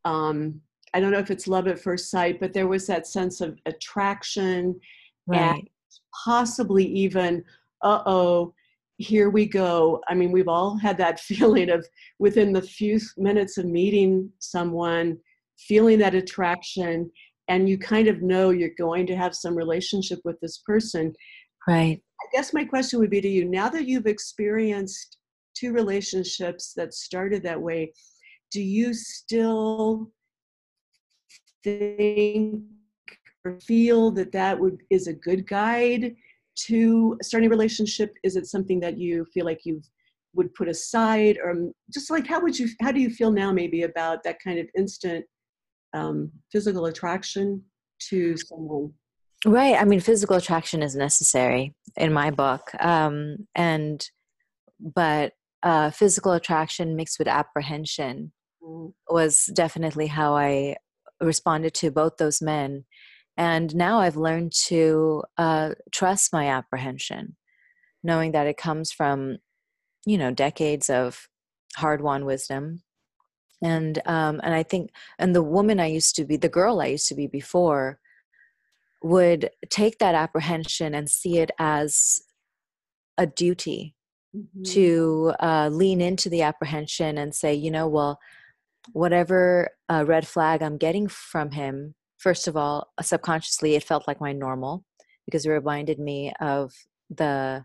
Um, 0.05 0.61
I 0.93 1.01
don't 1.01 1.11
know 1.11 1.19
if 1.19 1.31
it's 1.31 1.49
love 1.49 1.67
at 1.67 1.81
first 1.81 2.11
sight, 2.11 2.39
but 2.39 2.53
there 2.53 2.69
was 2.69 2.87
that 2.87 3.07
sense 3.07 3.41
of 3.41 3.59
attraction 3.67 4.79
right. 5.27 5.55
and 5.55 5.71
possibly 6.25 6.85
even, 6.85 7.45
uh 7.83 8.03
oh, 8.07 8.55
here 8.99 9.31
we 9.31 9.47
go. 9.47 10.01
I 10.09 10.15
mean, 10.15 10.33
we've 10.33 10.49
all 10.49 10.77
had 10.79 10.99
that 10.99 11.21
feeling 11.29 11.71
of 11.71 11.87
within 12.19 12.53
the 12.53 12.63
few 12.63 13.01
minutes 13.17 13.59
of 13.59 13.67
meeting 13.67 14.31
someone, 14.39 15.19
feeling 15.59 15.99
that 15.99 16.15
attraction, 16.15 17.11
and 17.49 17.69
you 17.69 17.79
kind 17.79 18.09
of 18.09 18.23
know 18.23 18.51
you're 18.51 18.71
going 18.79 19.07
to 19.07 19.17
have 19.17 19.35
some 19.35 19.57
relationship 19.57 20.21
with 20.25 20.41
this 20.41 20.63
person. 20.67 21.13
Right. 21.69 22.01
I 22.21 22.27
guess 22.33 22.55
my 22.55 22.65
question 22.65 22.99
would 23.01 23.11
be 23.11 23.21
to 23.21 23.29
you 23.29 23.45
now 23.45 23.69
that 23.69 23.87
you've 23.87 24.07
experienced 24.07 25.19
two 25.55 25.73
relationships 25.73 26.73
that 26.77 26.95
started 26.95 27.43
that 27.43 27.61
way, 27.61 27.93
do 28.51 28.63
you 28.63 28.95
still 28.95 30.11
think 31.63 32.63
or 33.45 33.59
feel 33.61 34.11
that 34.13 34.33
that 34.33 34.59
would 34.59 34.79
is 34.91 35.07
a 35.07 35.13
good 35.13 35.47
guide 35.47 36.15
to 36.67 37.19
starting 37.23 37.49
a 37.49 37.51
relationship? 37.51 38.15
Is 38.23 38.37
it 38.37 38.47
something 38.47 38.81
that 38.81 38.99
you 38.99 39.27
feel 39.33 39.45
like 39.45 39.61
you've 39.65 39.85
would 40.35 40.53
put 40.55 40.69
aside 40.69 41.39
or 41.43 41.55
just 41.93 42.11
like 42.11 42.27
how 42.27 42.41
would 42.41 42.59
you 42.59 42.69
how 42.81 42.93
do 42.93 43.01
you 43.01 43.11
feel 43.11 43.31
now 43.31 43.53
maybe 43.53 43.83
about 43.83 44.23
that 44.23 44.39
kind 44.43 44.59
of 44.59 44.67
instant 44.77 45.25
um, 45.95 46.31
physical 46.51 46.87
attraction 46.87 47.63
to 48.01 48.37
someone 48.37 48.93
right 49.47 49.77
i 49.81 49.85
mean 49.85 50.01
physical 50.01 50.37
attraction 50.37 50.83
is 50.83 50.97
necessary 50.97 51.75
in 51.97 52.13
my 52.13 52.31
book 52.31 52.71
um, 52.81 53.37
and 53.55 54.09
but 54.81 55.33
uh, 55.63 55.91
physical 55.91 56.33
attraction 56.33 56.97
mixed 56.97 57.19
with 57.19 57.29
apprehension 57.29 58.33
mm. 58.63 58.93
was 59.09 59.47
definitely 59.55 60.07
how 60.07 60.35
i 60.35 60.77
responded 61.21 61.73
to 61.73 61.91
both 61.91 62.17
those 62.19 62.43
men 62.43 62.85
and 63.37 63.75
now 63.75 64.01
i've 64.01 64.17
learned 64.17 64.53
to 64.53 65.23
uh, 65.39 65.71
trust 65.93 66.33
my 66.33 66.49
apprehension 66.49 67.37
knowing 68.03 68.33
that 68.33 68.47
it 68.47 68.57
comes 68.57 68.93
from 68.93 69.39
you 70.07 70.19
know 70.19 70.31
decades 70.31 70.91
of 70.91 71.29
hard-won 71.77 72.25
wisdom 72.25 72.83
and 73.63 74.01
um 74.07 74.41
and 74.45 74.55
i 74.55 74.63
think 74.63 74.91
and 75.19 75.35
the 75.35 75.43
woman 75.43 75.81
i 75.81 75.87
used 75.87 76.15
to 76.15 76.25
be 76.25 76.37
the 76.37 76.49
girl 76.49 76.81
i 76.81 76.87
used 76.87 77.09
to 77.09 77.15
be 77.15 77.27
before 77.27 77.99
would 79.03 79.51
take 79.69 79.99
that 79.99 80.15
apprehension 80.15 80.95
and 80.95 81.11
see 81.11 81.39
it 81.39 81.51
as 81.59 82.23
a 83.19 83.27
duty 83.27 83.95
mm-hmm. 84.35 84.63
to 84.63 85.33
uh, 85.41 85.69
lean 85.71 86.01
into 86.01 86.31
the 86.31 86.43
apprehension 86.43 87.19
and 87.19 87.35
say 87.35 87.53
you 87.53 87.71
know 87.71 87.87
well 87.87 88.19
whatever 88.93 89.71
uh, 89.89 90.05
red 90.07 90.27
flag 90.27 90.63
i'm 90.63 90.77
getting 90.77 91.09
from 91.09 91.51
him 91.51 91.95
first 92.19 92.49
of 92.49 92.57
all 92.57 92.93
subconsciously 93.01 93.75
it 93.75 93.85
felt 93.85 94.07
like 94.07 94.21
my 94.21 94.33
normal 94.33 94.85
because 95.27 95.47
it 95.47 95.51
reminded 95.51 95.99
me 95.99 96.33
of 96.41 96.73
the 97.11 97.65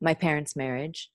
my 0.00 0.14
parents 0.14 0.56
marriage 0.56 1.10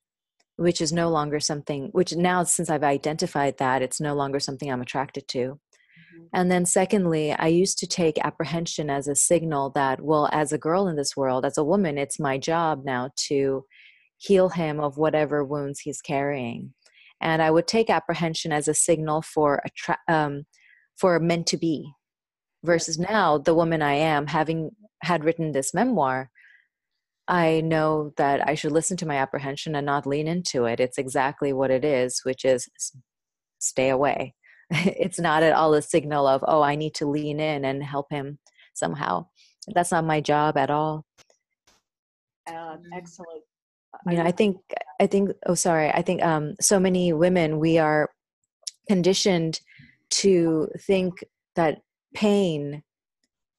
which 0.57 0.81
is 0.81 0.91
no 0.91 1.09
longer 1.09 1.39
something 1.39 1.89
which 1.91 2.15
now 2.15 2.43
since 2.43 2.69
i've 2.69 2.83
identified 2.83 3.57
that 3.57 3.81
it's 3.81 4.01
no 4.01 4.13
longer 4.13 4.39
something 4.39 4.71
i'm 4.71 4.81
attracted 4.81 5.27
to. 5.27 5.39
Mm-hmm. 5.39 6.25
and 6.33 6.51
then 6.51 6.65
secondly 6.65 7.33
i 7.33 7.47
used 7.47 7.77
to 7.79 7.87
take 7.87 8.23
apprehension 8.23 8.89
as 8.89 9.07
a 9.07 9.15
signal 9.15 9.69
that 9.71 10.01
well 10.01 10.29
as 10.31 10.51
a 10.51 10.57
girl 10.57 10.87
in 10.87 10.95
this 10.95 11.15
world 11.15 11.45
as 11.45 11.57
a 11.57 11.63
woman 11.63 11.97
it's 11.97 12.19
my 12.19 12.37
job 12.37 12.83
now 12.85 13.09
to 13.27 13.65
heal 14.17 14.49
him 14.49 14.81
of 14.81 14.97
whatever 14.97 15.45
wounds 15.45 15.79
he's 15.79 16.01
carrying. 16.01 16.73
And 17.21 17.41
i 17.41 17.49
would 17.49 17.67
take 17.67 17.89
apprehension 17.89 18.51
as 18.51 18.67
a 18.67 18.73
signal 18.73 19.21
for 19.21 19.61
attra- 19.65 19.99
um, 20.07 20.45
for 20.97 21.19
meant 21.19 21.47
to 21.47 21.57
be 21.57 21.93
versus 22.63 22.99
now 22.99 23.37
the 23.37 23.55
woman 23.55 23.81
i 23.81 23.93
am 23.93 24.27
having 24.27 24.71
had 25.01 25.23
written 25.23 25.51
this 25.51 25.73
memoir 25.73 26.29
I 27.29 27.61
know 27.61 28.11
that 28.17 28.49
I 28.49 28.55
should 28.55 28.71
listen 28.71 28.97
to 28.97 29.05
my 29.05 29.17
apprehension 29.17 29.75
and 29.75 29.85
not 29.85 30.07
lean 30.07 30.27
into 30.27 30.65
it. 30.65 30.79
It's 30.79 30.97
exactly 30.97 31.53
what 31.53 31.69
it 31.69 31.85
is, 31.85 32.21
which 32.23 32.43
is 32.43 32.67
stay 33.59 33.89
away. 33.89 34.33
it's 34.71 35.19
not 35.19 35.43
at 35.43 35.53
all 35.53 35.75
a 35.75 35.81
signal 35.81 36.25
of, 36.27 36.43
oh, 36.47 36.63
I 36.63 36.75
need 36.75 36.95
to 36.95 37.05
lean 37.05 37.39
in 37.39 37.65
and 37.65 37.83
help 37.83 38.07
him 38.11 38.39
somehow. 38.73 39.27
That's 39.67 39.91
not 39.91 40.05
my 40.05 40.21
job 40.21 40.57
at 40.57 40.71
all. 40.71 41.05
Uh, 42.47 42.77
excellent. 42.95 43.43
You 44.07 44.17
know, 44.17 44.23
I 44.23 44.31
think, 44.31 44.57
I 44.99 45.05
think, 45.05 45.31
oh, 45.45 45.53
sorry. 45.53 45.91
I 45.91 46.01
think 46.01 46.23
um, 46.23 46.55
so 46.59 46.79
many 46.79 47.13
women, 47.13 47.59
we 47.59 47.77
are 47.77 48.09
conditioned 48.87 49.59
to 50.09 50.67
think 50.79 51.23
that 51.55 51.81
pain 52.13 52.83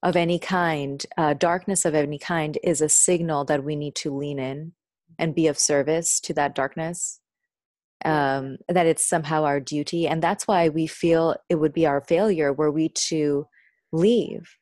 of 0.03 0.17
any 0.17 0.39
kind, 0.39 1.05
uh, 1.17 1.35
darkness 1.35 1.85
of 1.85 1.95
any 1.95 2.19
kind, 2.19 2.59
is 2.63 2.81
a 2.81 2.89
signal 2.89 3.45
that 3.45 3.65
we 3.65 3.77
need 3.77 3.95
to 3.97 4.17
lean 4.17 4.39
in 4.39 4.73
and 5.19 5.35
be 5.35 5.47
of 5.47 5.59
service 5.59 6.21
to 6.21 6.35
that 6.35 6.55
darkness. 6.55 7.21
Um, 8.03 8.57
that 8.67 8.87
it's 8.87 9.07
somehow 9.07 9.45
our 9.45 9.61
duty. 9.61 10.09
And 10.09 10.23
that's 10.23 10.49
why 10.49 10.71
we 10.71 10.87
feel 10.87 11.37
it 11.51 11.57
would 11.57 11.75
be 11.75 11.87
our 11.87 12.01
failure 12.01 12.51
were 12.51 12.71
we 12.71 12.89
to 12.89 13.47
leave 13.93 14.57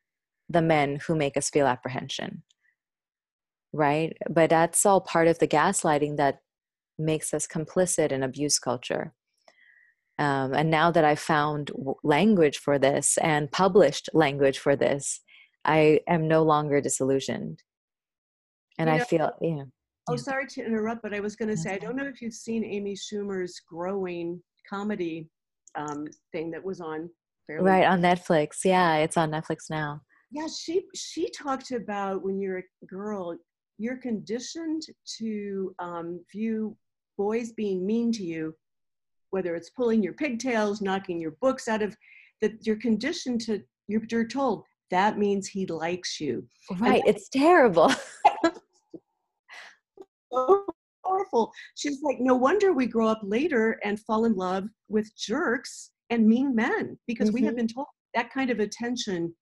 the 0.48 0.60
men 0.60 0.96
who 1.06 1.14
make 1.14 1.36
us 1.36 1.48
feel 1.48 1.68
apprehension. 1.68 2.42
Right? 3.72 4.16
But 4.28 4.50
that's 4.50 4.84
all 4.84 5.00
part 5.00 5.28
of 5.28 5.38
the 5.38 5.46
gaslighting 5.46 6.16
that 6.16 6.40
makes 6.98 7.32
us 7.32 7.46
complicit 7.46 8.10
in 8.10 8.24
abuse 8.24 8.58
culture. 8.58 9.14
Um, 10.18 10.52
and 10.52 10.70
now 10.70 10.90
that 10.90 11.04
I've 11.04 11.20
found 11.20 11.70
language 12.02 12.58
for 12.58 12.78
this 12.78 13.18
and 13.18 13.50
published 13.50 14.08
language 14.12 14.58
for 14.58 14.74
this, 14.74 15.20
I 15.64 16.00
am 16.08 16.26
no 16.26 16.42
longer 16.42 16.80
disillusioned. 16.80 17.62
And 18.78 18.88
you 18.88 18.96
I 18.96 19.04
feel, 19.04 19.30
yeah. 19.40 19.62
Oh, 20.08 20.16
sorry 20.16 20.46
to 20.46 20.64
interrupt, 20.64 21.02
but 21.02 21.14
I 21.14 21.20
was 21.20 21.36
going 21.36 21.50
to 21.50 21.56
say, 21.56 21.74
I 21.74 21.78
don't 21.78 21.94
know 21.94 22.06
if 22.06 22.22
you've 22.22 22.32
seen 22.32 22.64
Amy 22.64 22.94
Schumer's 22.94 23.60
growing 23.68 24.42
comedy 24.68 25.28
um, 25.76 26.06
thing 26.32 26.50
that 26.50 26.64
was 26.64 26.80
on. 26.80 27.10
Fairly 27.46 27.64
right 27.64 27.84
on 27.84 28.00
Netflix. 28.00 28.64
Yeah, 28.64 28.96
it's 28.96 29.16
on 29.16 29.30
Netflix 29.30 29.70
now. 29.70 30.00
Yeah, 30.30 30.46
she 30.46 30.84
she 30.94 31.30
talked 31.30 31.70
about 31.70 32.22
when 32.22 32.38
you're 32.38 32.58
a 32.58 32.86
girl, 32.86 33.36
you're 33.78 33.96
conditioned 33.96 34.82
to 35.18 35.74
um, 35.78 36.22
view 36.30 36.76
boys 37.16 37.52
being 37.52 37.86
mean 37.86 38.12
to 38.12 38.22
you, 38.22 38.54
whether 39.30 39.54
it's 39.54 39.70
pulling 39.70 40.02
your 40.02 40.14
pigtails, 40.14 40.80
knocking 40.80 41.20
your 41.20 41.32
books 41.40 41.68
out 41.68 41.82
of, 41.82 41.96
that 42.40 42.66
you're 42.66 42.76
conditioned 42.76 43.40
to. 43.42 43.62
You're, 43.88 44.02
you're 44.10 44.26
told 44.26 44.64
that 44.90 45.18
means 45.18 45.46
he 45.48 45.66
likes 45.66 46.20
you. 46.20 46.46
Right. 46.78 47.02
It's 47.06 47.28
terrible. 47.28 47.92
so 50.32 50.64
powerful. 51.04 51.52
She's 51.74 52.02
like, 52.02 52.18
no 52.20 52.34
wonder 52.34 52.72
we 52.72 52.86
grow 52.86 53.08
up 53.08 53.20
later 53.22 53.78
and 53.84 54.00
fall 54.00 54.24
in 54.24 54.34
love 54.34 54.64
with 54.88 55.14
jerks 55.16 55.90
and 56.10 56.26
mean 56.26 56.54
men 56.54 56.98
because 57.06 57.28
mm-hmm. 57.28 57.34
we 57.34 57.42
have 57.42 57.50
mm-hmm. 57.52 57.58
been 57.58 57.68
told 57.68 57.86
that 58.14 58.32
kind 58.32 58.50
of 58.50 58.60
attention 58.60 59.34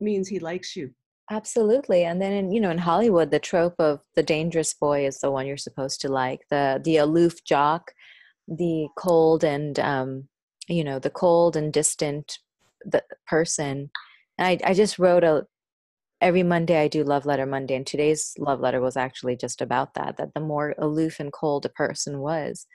means 0.00 0.28
he 0.28 0.38
likes 0.38 0.76
you. 0.76 0.90
Absolutely. 1.30 2.04
And 2.04 2.20
then 2.20 2.32
in 2.32 2.52
you 2.52 2.60
know 2.60 2.70
in 2.70 2.78
Hollywood 2.78 3.30
the 3.30 3.38
trope 3.38 3.76
of 3.78 4.00
the 4.16 4.22
dangerous 4.22 4.74
boy 4.74 5.06
is 5.06 5.20
the 5.20 5.30
one 5.30 5.46
you're 5.46 5.56
supposed 5.56 6.00
to 6.02 6.08
like. 6.08 6.40
The 6.50 6.80
the 6.84 6.96
aloof 6.98 7.44
jock, 7.44 7.92
the 8.56 8.88
cold 8.96 9.44
and 9.44 9.78
um 9.80 10.28
you 10.68 10.84
know, 10.84 10.98
the 10.98 11.10
cold 11.10 11.56
and 11.56 11.72
distant 11.72 12.38
the 12.84 13.02
person 13.26 13.90
I, 14.38 14.58
I 14.64 14.74
just 14.74 14.98
wrote 14.98 15.24
a 15.24 15.44
every 16.20 16.42
Monday 16.42 16.80
I 16.80 16.88
do 16.88 17.04
love 17.04 17.26
letter 17.26 17.46
Monday, 17.46 17.74
and 17.74 17.86
today's 17.86 18.34
love 18.38 18.60
letter 18.60 18.80
was 18.80 18.96
actually 18.96 19.36
just 19.36 19.60
about 19.60 19.94
that. 19.94 20.16
That 20.16 20.34
the 20.34 20.40
more 20.40 20.74
aloof 20.78 21.20
and 21.20 21.32
cold 21.32 21.66
a 21.66 21.70
person 21.70 22.20
was, 22.20 22.66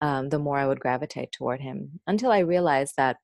um, 0.00 0.28
the 0.30 0.38
more 0.38 0.58
I 0.58 0.66
would 0.66 0.80
gravitate 0.80 1.32
toward 1.32 1.60
him. 1.60 2.00
Until 2.06 2.30
I 2.30 2.40
realized 2.40 2.94
that, 2.96 3.16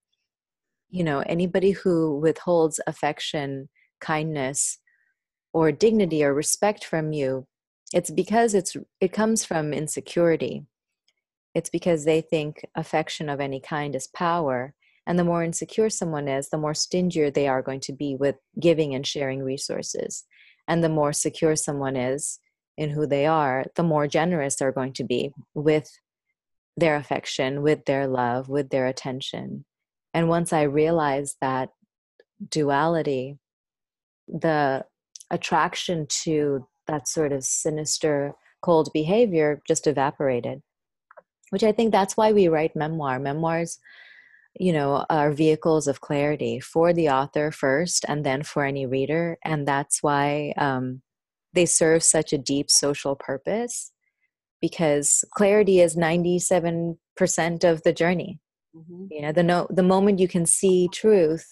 you 0.91 1.05
know, 1.05 1.21
anybody 1.21 1.71
who 1.73 2.19
withholds 2.19 2.81
affection, 2.87 3.69
kindness, 4.01 4.79
or 5.53 5.73
dignity 5.73 6.25
or 6.25 6.35
respect 6.35 6.85
from 6.85 7.13
you, 7.13 7.47
it's 7.93 8.11
because 8.11 8.55
it's 8.55 8.77
it 9.01 9.13
comes 9.13 9.45
from 9.45 9.73
insecurity. 9.73 10.65
It's 11.55 11.71
because 11.71 12.05
they 12.05 12.21
think 12.21 12.65
affection 12.75 13.29
of 13.29 13.41
any 13.41 13.61
kind 13.61 13.95
is 13.95 14.07
power 14.07 14.75
and 15.07 15.19
the 15.19 15.25
more 15.25 15.43
insecure 15.43 15.91
someone 15.91 16.29
is, 16.29 16.51
the 16.51 16.59
more 16.59 16.75
stingier 16.75 17.31
they 17.31 17.49
are 17.49 17.63
going 17.63 17.81
to 17.81 17.93
be 17.93 18.15
with 18.15 18.37
giving 18.61 18.95
and 18.95 19.07
sharing 19.07 19.43
resources. 19.43 20.25
And 20.69 20.85
the 20.85 20.89
more 20.89 21.13
secure 21.13 21.57
someone 21.57 21.97
is 21.97 22.39
in 22.77 22.91
who 22.91 23.07
they 23.07 23.27
are, 23.27 23.65
the 23.75 23.83
more 23.83 24.07
generous 24.07 24.57
they're 24.57 24.71
going 24.71 24.93
to 24.93 25.05
be 25.05 25.33
with 25.55 25.91
their 26.77 26.97
affection, 26.97 27.63
with 27.63 27.87
their 27.87 28.07
love, 28.07 28.49
with 28.49 28.71
their 28.71 28.87
attention. 28.87 29.65
And 30.15 30.29
once 30.29 30.53
I 30.53 30.63
realized 30.63 31.37
that 31.41 31.71
duality, 32.49 33.39
the 34.29 34.85
attraction 35.31 36.07
to 36.23 36.69
that 36.87 37.09
sort 37.09 37.33
of 37.33 37.43
sinister, 37.43 38.35
cold 38.63 38.91
behavior 38.93 39.61
just 39.67 39.87
evaporated. 39.87 40.63
Which 41.51 41.65
I 41.65 41.73
think 41.73 41.93
that's 41.93 42.17
why 42.17 42.33
we 42.33 42.49
write 42.49 42.77
memoir. 42.77 43.19
Memoirs 43.19 43.79
you 44.59 44.73
know 44.73 45.05
are 45.09 45.33
vehicles 45.33 45.87
of 45.87 46.01
clarity 46.01 46.59
for 46.61 46.93
the 46.93 47.09
author 47.09 47.51
first 47.51 48.05
and 48.09 48.25
then 48.25 48.43
for 48.43 48.65
any 48.65 48.87
reader 48.87 49.39
and 49.45 49.67
that's 49.67 50.03
why 50.03 50.53
um, 50.57 51.03
they 51.53 51.67
serve 51.67 52.03
such 52.03 52.33
a 52.33 52.39
deep 52.39 52.71
social 52.71 53.15
purpose 53.15 53.93
because 54.61 55.25
clarity 55.35 55.81
is 55.81 55.97
97% 55.97 56.97
of 57.65 57.83
the 57.83 57.93
journey 57.93 58.41
mm-hmm. 58.77 59.07
you 59.11 59.23
know 59.23 59.33
the 59.33 59.43
no, 59.43 59.67
the 59.71 59.83
moment 59.83 60.19
you 60.19 60.29
can 60.29 60.47
see 60.47 60.89
truth 60.93 61.47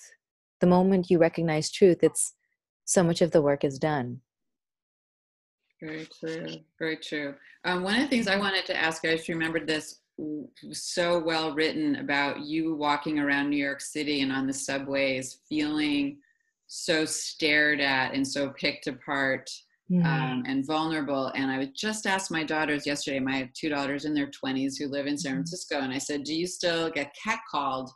the 0.60 0.66
moment 0.66 1.10
you 1.10 1.18
recognize 1.18 1.70
truth 1.70 1.98
it's 2.02 2.34
so 2.84 3.04
much 3.04 3.22
of 3.22 3.30
the 3.30 3.42
work 3.42 3.64
is 3.64 3.78
done 3.78 4.20
very 5.80 6.08
true 6.20 6.46
very 6.78 6.96
true 6.96 7.34
um, 7.64 7.82
one 7.82 7.94
of 7.94 8.02
the 8.02 8.08
things 8.08 8.28
i 8.28 8.36
wanted 8.36 8.64
to 8.66 8.76
ask 8.76 9.04
i 9.04 9.14
just 9.14 9.28
remembered 9.28 9.66
this 9.66 10.00
so 10.72 11.18
well 11.18 11.54
written 11.54 11.96
about 11.96 12.40
you 12.40 12.74
walking 12.74 13.18
around 13.18 13.50
New 13.50 13.62
York 13.62 13.80
City 13.80 14.22
and 14.22 14.32
on 14.32 14.46
the 14.46 14.52
subways 14.52 15.40
feeling 15.48 16.18
so 16.66 17.04
stared 17.04 17.80
at 17.80 18.14
and 18.14 18.26
so 18.26 18.50
picked 18.50 18.88
apart 18.88 19.48
mm-hmm. 19.90 20.04
um, 20.04 20.42
and 20.46 20.66
vulnerable. 20.66 21.28
And 21.34 21.50
I 21.50 21.70
just 21.74 22.06
asked 22.06 22.30
my 22.30 22.44
daughters 22.44 22.86
yesterday, 22.86 23.20
my 23.20 23.34
I 23.34 23.36
have 23.38 23.52
two 23.52 23.68
daughters 23.68 24.04
in 24.04 24.14
their 24.14 24.30
20s 24.30 24.74
who 24.78 24.88
live 24.88 25.06
in 25.06 25.16
San 25.16 25.30
mm-hmm. 25.30 25.38
Francisco, 25.38 25.78
and 25.78 25.92
I 25.92 25.98
said, 25.98 26.24
Do 26.24 26.34
you 26.34 26.46
still 26.46 26.90
get 26.90 27.14
catcalled 27.16 27.90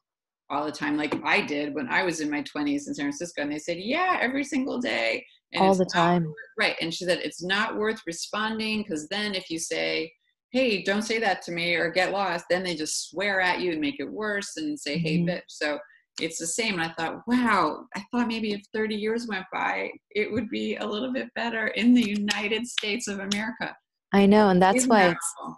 all 0.49 0.65
the 0.65 0.73
time, 0.73 0.97
like 0.97 1.15
I 1.25 1.41
did 1.41 1.75
when 1.75 1.89
I 1.89 2.03
was 2.03 2.21
in 2.21 2.31
my 2.31 2.43
20s 2.43 2.87
in 2.87 2.95
San 2.95 3.07
Francisco? 3.07 3.43
And 3.43 3.53
they 3.53 3.59
said, 3.59 3.79
Yeah, 3.79 4.19
every 4.21 4.45
single 4.45 4.79
day. 4.79 5.27
And 5.53 5.63
all 5.63 5.75
the 5.75 5.85
time. 5.85 6.33
Right. 6.59 6.77
And 6.81 6.93
she 6.93 7.05
said, 7.05 7.21
It's 7.23 7.43
not 7.43 7.77
worth 7.77 8.01
responding 8.07 8.83
because 8.83 9.09
then 9.09 9.35
if 9.35 9.51
you 9.51 9.59
say, 9.59 10.13
Hey, 10.51 10.83
don't 10.83 11.03
say 11.03 11.19
that 11.19 11.43
to 11.43 11.53
me 11.53 11.75
or 11.75 11.91
get 11.91 12.13
lost, 12.13 12.45
then 12.51 12.63
they 12.63 12.75
just 12.75 13.11
swear 13.11 13.41
at 13.41 13.61
you 13.61 13.73
and 13.73 13.81
make 13.81 13.97
it 13.99 14.11
worse 14.11 14.57
and 14.57 14.79
say, 14.79 14.99
Hey, 14.99 15.19
mm-hmm. 15.19 15.31
bitch. 15.31 15.43
So 15.49 15.79
it's 16.21 16.39
the 16.39 16.47
same. 16.47 16.75
And 16.75 16.83
I 16.83 16.93
thought, 16.95 17.23
wow, 17.27 17.85
I 17.97 18.05
thought 18.11 18.29
maybe 18.29 18.53
if 18.53 18.63
30 18.75 18.95
years 18.95 19.27
went 19.27 19.47
by, 19.53 19.91
it 20.11 20.31
would 20.31 20.49
be 20.51 20.77
a 20.77 20.87
little 20.87 21.13
bit 21.13 21.29
better 21.35 21.69
in 21.69 21.95
the 21.95 22.07
United 22.07 22.67
States 22.67 23.09
of 23.09 23.19
America. 23.19 23.75
I 24.13 24.27
know, 24.27 24.51
and 24.51 24.61
that's 24.61 24.79
Isn't 24.79 24.91
why 24.91 25.05
that 25.05 25.13
it's 25.13 25.35
awful? 25.41 25.57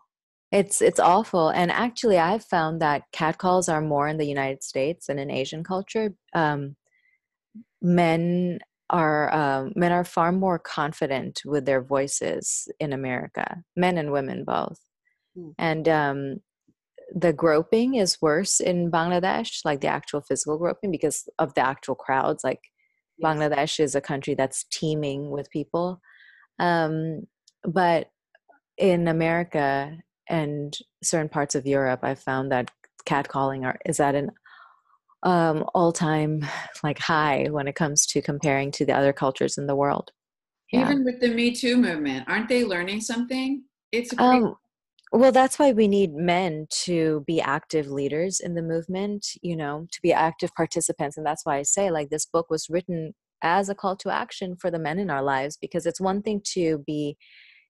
it's 0.53 0.81
it's 0.81 1.01
awful. 1.01 1.49
And 1.49 1.73
actually, 1.73 2.19
I've 2.19 2.45
found 2.45 2.81
that 2.81 3.03
catcalls 3.13 3.69
are 3.69 3.81
more 3.81 4.07
in 4.07 4.17
the 4.17 4.27
United 4.27 4.63
States 4.63 5.09
than 5.09 5.19
in 5.19 5.31
Asian 5.31 5.65
culture. 5.65 6.15
Um, 6.35 6.77
men 7.83 8.61
are 8.91 9.33
um, 9.33 9.73
men 9.75 9.93
are 9.93 10.05
far 10.05 10.33
more 10.33 10.59
confident 10.59 11.41
with 11.45 11.65
their 11.65 11.83
voices 11.83 12.69
in 12.81 12.93
America, 12.93 13.63
men 13.77 13.99
and 13.99 14.13
women 14.13 14.45
both. 14.45 14.79
Hmm. 15.37 15.51
And 15.59 15.89
um, 15.89 16.37
the 17.15 17.33
groping 17.33 17.95
is 17.95 18.21
worse 18.21 18.61
in 18.61 18.91
Bangladesh, 18.91 19.61
like 19.65 19.81
the 19.81 19.89
actual 19.89 20.21
physical 20.21 20.59
groping, 20.59 20.91
because 20.91 21.29
of 21.39 21.55
the 21.55 21.67
actual 21.67 21.95
crowds. 21.95 22.45
Like 22.45 22.61
yes. 23.19 23.27
Bangladesh 23.27 23.81
is 23.81 23.95
a 23.95 24.01
country 24.01 24.35
that's 24.35 24.65
teeming 24.71 25.31
with 25.31 25.51
people. 25.51 26.01
Um, 26.59 27.23
but 27.63 28.11
in 28.77 29.09
America 29.09 29.97
and 30.29 30.77
certain 31.03 31.29
parts 31.29 31.55
of 31.55 31.67
Europe, 31.67 32.01
I've 32.03 32.21
found 32.21 32.53
that 32.53 32.71
catcalling 33.07 33.65
are, 33.65 33.79
is 33.87 34.01
at 34.01 34.15
an 34.15 34.31
um, 35.25 35.65
all-time 35.75 36.47
like 36.83 36.99
high 36.99 37.49
when 37.51 37.67
it 37.67 37.75
comes 37.75 38.07
to 38.07 38.23
comparing 38.23 38.71
to 38.73 38.87
the 38.87 38.93
other 38.93 39.13
cultures 39.13 39.59
in 39.59 39.67
the 39.67 39.77
world. 39.77 40.13
Yeah. 40.73 40.83
Even 40.83 41.05
with 41.05 41.21
the 41.21 41.29
Me 41.29 41.55
Too 41.55 41.77
movement, 41.77 42.25
aren't 42.29 42.49
they 42.49 42.65
learning 42.65 43.01
something? 43.01 43.65
It's 43.93 44.13
a 44.13 44.17
great 44.17 44.27
um, 44.27 44.57
well, 45.15 45.31
that's 45.31 45.61
why 45.61 45.71
we 45.71 45.87
need 45.87 46.13
men 46.13 46.67
to 46.83 47.23
be 47.25 47.41
active 47.41 47.87
leaders 47.87 48.41
in 48.41 48.57
the 48.57 48.63
movement, 48.63 49.25
you 49.43 49.55
know, 49.57 49.87
to 49.93 50.03
be 50.03 50.13
active 50.13 50.53
participants. 50.57 51.17
And 51.17 51.25
that's 51.25 51.47
why 51.47 51.59
I 51.59 51.63
say, 51.63 51.93
like, 51.93 52.11
this 52.11 52.27
book 52.27 52.51
was 52.51 52.67
written 52.69 53.15
as 53.41 53.69
a 53.69 53.77
call 53.77 53.95
to 53.99 54.11
action 54.11 54.57
for 54.57 54.73
the 54.73 54.79
men 54.81 54.99
in 54.99 55.11
our 55.11 55.23
lives 55.23 55.57
because 55.57 55.87
it's 55.87 56.01
one 56.01 56.21
thing 56.21 56.41
to 56.55 56.83
be, 56.85 57.17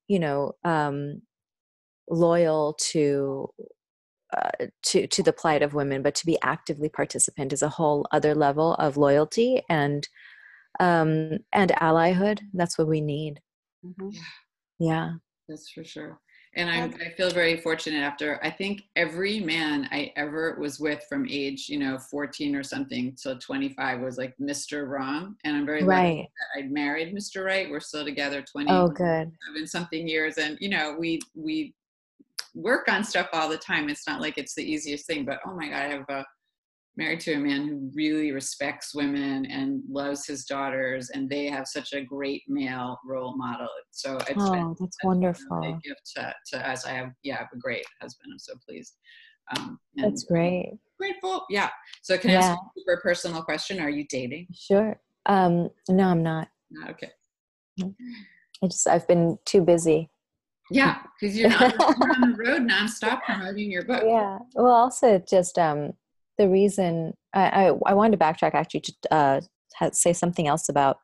you 0.09 0.19
know, 0.19 0.53
um, 0.65 1.21
loyal 2.09 2.79
to 2.81 3.49
uh, 4.37 4.67
to 4.83 5.07
to 5.07 5.23
the 5.23 5.33
plight 5.33 5.63
of 5.63 5.75
women, 5.75 6.03
but 6.03 6.15
to 6.17 6.27
be 6.27 6.39
actively 6.43 6.89
participant 6.89 7.53
is 7.53 7.63
a 7.63 7.69
whole 7.69 8.07
other 8.13 8.35
level 8.35 8.75
of 8.75 8.97
loyalty 8.97 9.63
and 9.69 10.09
um, 10.81 11.39
and 11.53 11.73
allyhood. 11.81 12.41
That's 12.53 12.79
what 12.79 12.89
we 12.89 13.01
need. 13.01 13.41
Mm-hmm. 13.85 14.11
Yeah, 14.79 15.13
that's 15.49 15.71
for 15.71 15.85
sure. 15.85 16.21
And 16.57 16.71
I, 16.71 16.85
I, 17.05 17.11
feel 17.17 17.31
very 17.31 17.57
fortunate 17.57 17.99
after 17.99 18.39
i 18.45 18.49
think 18.49 18.83
every 18.95 19.41
man 19.41 19.89
i 19.91 20.13
ever 20.15 20.57
was 20.61 20.79
with 20.79 21.05
from 21.09 21.27
age 21.29 21.69
you 21.69 21.79
know 21.79 21.99
14 21.99 22.55
or 22.55 22.63
something 22.63 23.17
till 23.21 23.37
25 23.39 24.01
was 24.01 24.19
like 24.19 24.35
mr 24.41 24.89
wrong. 24.89 25.35
And 25.45 25.57
i'm 25.57 25.67
very 25.67 25.83
right. 25.83 26.27
i 26.57 26.63
married 26.63 27.15
mr 27.15 27.45
right. 27.45 27.69
We're 27.69 27.81
still 27.81 28.05
together 28.05 28.43
20 28.43 28.71
oh 28.71 28.89
good. 28.89 29.33
something 29.67 30.07
years. 30.07 30.39
And 30.39 30.57
you 30.61 30.69
know 30.69 30.97
we 30.99 31.21
we 31.35 31.75
work 32.55 32.89
on 32.89 33.03
stuff 33.03 33.29
all 33.33 33.49
the 33.49 33.59
time 33.59 33.89
it's 33.89 34.07
not 34.07 34.21
like 34.21 34.39
it's 34.39 34.55
the 34.55 34.63
easiest 34.63 35.07
thing 35.07 35.25
but 35.25 35.41
oh 35.47 35.55
my 35.55 35.69
god 35.69 35.83
i 35.83 35.89
have 35.89 36.05
a 36.09 36.25
married 36.97 37.21
to 37.21 37.35
a 37.35 37.39
man 37.39 37.67
who 37.67 37.91
really 37.95 38.33
respects 38.33 38.95
women 38.95 39.47
and 39.47 39.83
loves 39.89 40.27
his 40.27 40.45
daughters, 40.45 41.11
and 41.11 41.29
they 41.29 41.47
have 41.47 41.67
such 41.67 41.93
a 41.93 42.03
great 42.03 42.43
male 42.49 42.99
role 43.05 43.37
model. 43.37 43.69
So 43.91 44.17
it's 44.29 44.33
oh, 44.37 44.53
been, 44.53 44.77
that's 44.79 44.97
wonderful. 45.03 45.59
A 45.59 45.81
gift 45.87 46.13
to, 46.17 46.35
to 46.53 46.71
us. 46.71 46.87
I 46.87 46.93
have, 46.93 47.11
yeah, 47.23 47.35
I 47.35 47.39
have 47.39 47.49
a 47.53 47.59
great 47.59 47.85
husband. 48.01 48.31
I'm 48.33 48.39
so 48.39 48.55
pleased. 48.67 48.95
Um, 49.57 49.79
that's 49.97 50.25
great. 50.25 50.73
Grateful. 50.99 51.45
Yeah. 51.51 51.69
So 52.03 52.17
can 52.17 52.31
I 52.31 52.35
ask 52.35 52.51
you 52.51 52.55
a 52.55 52.81
super 52.81 53.01
personal 53.03 53.43
question? 53.43 53.81
Are 53.81 53.91
you 53.91 54.07
dating? 54.09 54.47
Sure. 54.55 54.99
Um, 55.27 55.69
no, 55.89 56.05
I'm 56.05 56.23
not. 56.23 56.49
Not 56.71 56.91
okay. 56.91 57.11
I 57.83 58.67
just 58.67 58.87
I've 58.87 59.07
been 59.07 59.39
too 59.45 59.61
busy. 59.61 60.09
Yeah, 60.71 60.99
because 61.21 61.37
you're, 61.37 61.51
you're 61.51 61.61
on 61.63 62.33
the 62.33 62.37
road 62.39 62.63
nonstop 62.63 63.23
promoting 63.23 63.71
your 63.71 63.85
book. 63.85 64.03
Yeah. 64.05 64.39
Well, 64.55 64.73
also 64.73 65.19
just 65.19 65.59
um, 65.59 65.93
the 66.39 66.49
reason 66.49 67.15
I, 67.35 67.69
I, 67.69 67.73
I 67.87 67.95
wanted 67.95 68.19
to 68.19 68.25
backtrack 68.25 68.55
actually 68.55 68.81
to 68.81 68.95
uh, 69.11 69.41
say 69.93 70.13
something 70.13 70.47
else 70.47 70.69
about 70.69 70.99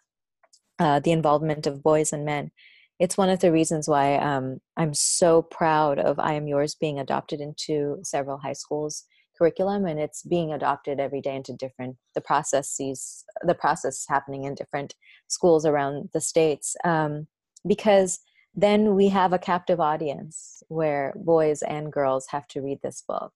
uh, 0.79 1.01
the 1.01 1.13
involvement 1.13 1.67
of 1.67 1.83
boys 1.83 2.13
and 2.13 2.25
men. 2.25 2.51
It's 2.99 3.17
one 3.17 3.31
of 3.31 3.41
the 3.41 3.53
reasons 3.53 3.89
why 3.89 4.17
um, 4.17 4.61
I'm 4.77 4.95
so 4.95 5.43
proud 5.43 5.99
of 5.99 6.19
I 6.19 6.35
Am 6.35 6.47
Yours 6.47 6.75
being 6.75 6.99
adopted 6.99 7.41
into 7.41 7.99
several 8.03 8.39
high 8.39 8.53
schools 8.53 9.05
curriculum 9.41 9.87
and 9.87 9.99
it's 9.99 10.23
being 10.23 10.53
adopted 10.53 11.01
every 11.01 11.23
day 11.23 11.35
into 11.35 11.55
different 11.55 11.97
the 12.15 12.21
processes 12.21 13.25
the 13.41 13.55
process 13.55 14.05
happening 14.07 14.45
in 14.45 14.55
different 14.55 14.95
schools 15.29 15.65
around 15.65 16.11
the 16.13 16.21
states 16.21 16.77
um, 16.85 17.27
because 17.67 18.21
then 18.55 18.95
we 18.95 19.09
have 19.09 19.33
a 19.33 19.39
captive 19.39 19.81
audience 19.81 20.63
where 20.69 21.13
boys 21.17 21.63
and 21.63 21.93
girls 21.93 22.27
have 22.29 22.47
to 22.49 22.61
read 22.61 22.81
this 22.83 23.03
book 23.07 23.33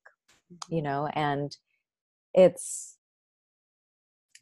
you 0.68 0.82
know 0.82 1.08
and 1.14 1.56
it's 2.34 2.96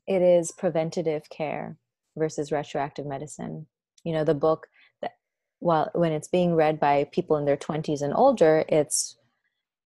it 0.06 0.22
is 0.22 0.50
preventative 0.52 1.28
care 1.30 1.76
versus 2.16 2.52
retroactive 2.52 3.06
medicine. 3.06 3.66
You 4.04 4.12
know 4.14 4.24
the 4.24 4.34
book 4.34 4.66
that 5.00 5.12
while 5.60 5.90
when 5.94 6.12
it's 6.12 6.28
being 6.28 6.54
read 6.54 6.80
by 6.80 7.08
people 7.12 7.36
in 7.36 7.44
their 7.44 7.56
20s 7.56 8.02
and 8.02 8.14
older 8.14 8.64
it's 8.68 9.16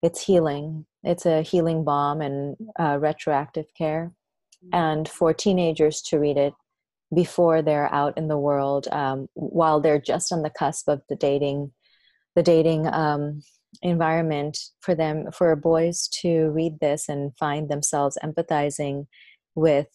it's 0.01 0.23
healing. 0.23 0.85
It's 1.03 1.25
a 1.25 1.41
healing 1.41 1.83
balm 1.83 2.21
and 2.21 2.55
uh, 2.79 2.97
retroactive 2.99 3.65
care. 3.75 4.11
And 4.73 5.07
for 5.07 5.33
teenagers 5.33 6.01
to 6.03 6.19
read 6.19 6.37
it 6.37 6.53
before 7.13 7.61
they're 7.61 7.93
out 7.93 8.17
in 8.17 8.27
the 8.27 8.37
world 8.37 8.87
um, 8.91 9.27
while 9.33 9.79
they're 9.79 10.01
just 10.01 10.31
on 10.31 10.41
the 10.41 10.49
cusp 10.49 10.87
of 10.87 11.01
the 11.09 11.15
dating 11.15 11.71
the 12.35 12.43
dating 12.43 12.85
um, 12.87 13.41
environment 13.81 14.57
for 14.81 14.93
them 14.93 15.31
for 15.31 15.55
boys 15.55 16.07
to 16.07 16.49
read 16.49 16.79
this 16.79 17.09
and 17.09 17.35
find 17.37 17.69
themselves 17.69 18.17
empathizing 18.23 19.07
with 19.55 19.87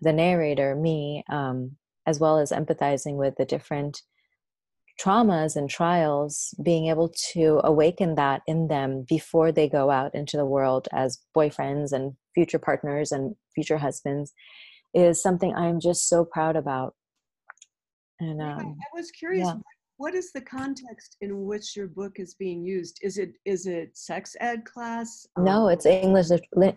the 0.00 0.12
narrator 0.12 0.74
me 0.74 1.24
um, 1.30 1.72
as 2.06 2.18
well 2.18 2.38
as 2.38 2.50
empathizing 2.50 3.16
with 3.16 3.34
the 3.36 3.44
different 3.44 4.02
traumas 5.00 5.56
and 5.56 5.70
trials 5.70 6.54
being 6.62 6.86
able 6.88 7.12
to 7.32 7.60
awaken 7.64 8.14
that 8.14 8.42
in 8.46 8.68
them 8.68 9.04
before 9.08 9.50
they 9.50 9.68
go 9.68 9.90
out 9.90 10.14
into 10.14 10.36
the 10.36 10.44
world 10.44 10.86
as 10.92 11.18
boyfriends 11.36 11.92
and 11.92 12.12
future 12.34 12.58
partners 12.58 13.10
and 13.10 13.34
future 13.54 13.78
husbands 13.78 14.32
is 14.94 15.22
something 15.22 15.54
i'm 15.54 15.80
just 15.80 16.08
so 16.08 16.24
proud 16.24 16.56
about 16.56 16.94
and 18.20 18.40
um, 18.40 18.76
i 18.80 18.96
was 18.96 19.10
curious 19.10 19.46
yeah 19.46 19.54
what 20.02 20.16
is 20.16 20.32
the 20.32 20.40
context 20.40 21.16
in 21.20 21.44
which 21.46 21.76
your 21.76 21.86
book 21.86 22.14
is 22.16 22.34
being 22.34 22.64
used? 22.64 22.98
Is 23.02 23.18
it 23.18 23.34
is 23.44 23.66
it 23.66 23.96
sex 23.96 24.34
ed 24.40 24.64
class? 24.64 25.28
No, 25.38 25.68
it's 25.68 25.86
English 25.86 26.26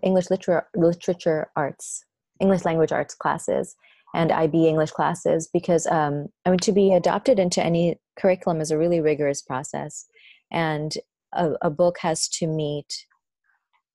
English 0.03 0.29
literature 0.29 0.67
literature 0.75 1.47
arts, 1.55 2.05
English 2.39 2.65
language 2.65 2.91
arts 2.91 3.15
classes, 3.15 3.75
and 4.13 4.31
IB 4.31 4.67
English 4.67 4.91
classes. 4.91 5.49
Because 5.51 5.87
um, 5.87 6.27
I 6.45 6.51
mean, 6.51 6.59
to 6.59 6.71
be 6.71 6.93
adopted 6.93 7.39
into 7.39 7.63
any 7.63 7.99
curriculum 8.15 8.61
is 8.61 8.69
a 8.69 8.77
really 8.77 9.01
rigorous 9.01 9.41
process, 9.41 10.05
and 10.51 10.93
a, 11.33 11.53
a 11.63 11.71
book 11.71 11.97
has 12.01 12.27
to 12.37 12.45
meet 12.45 13.07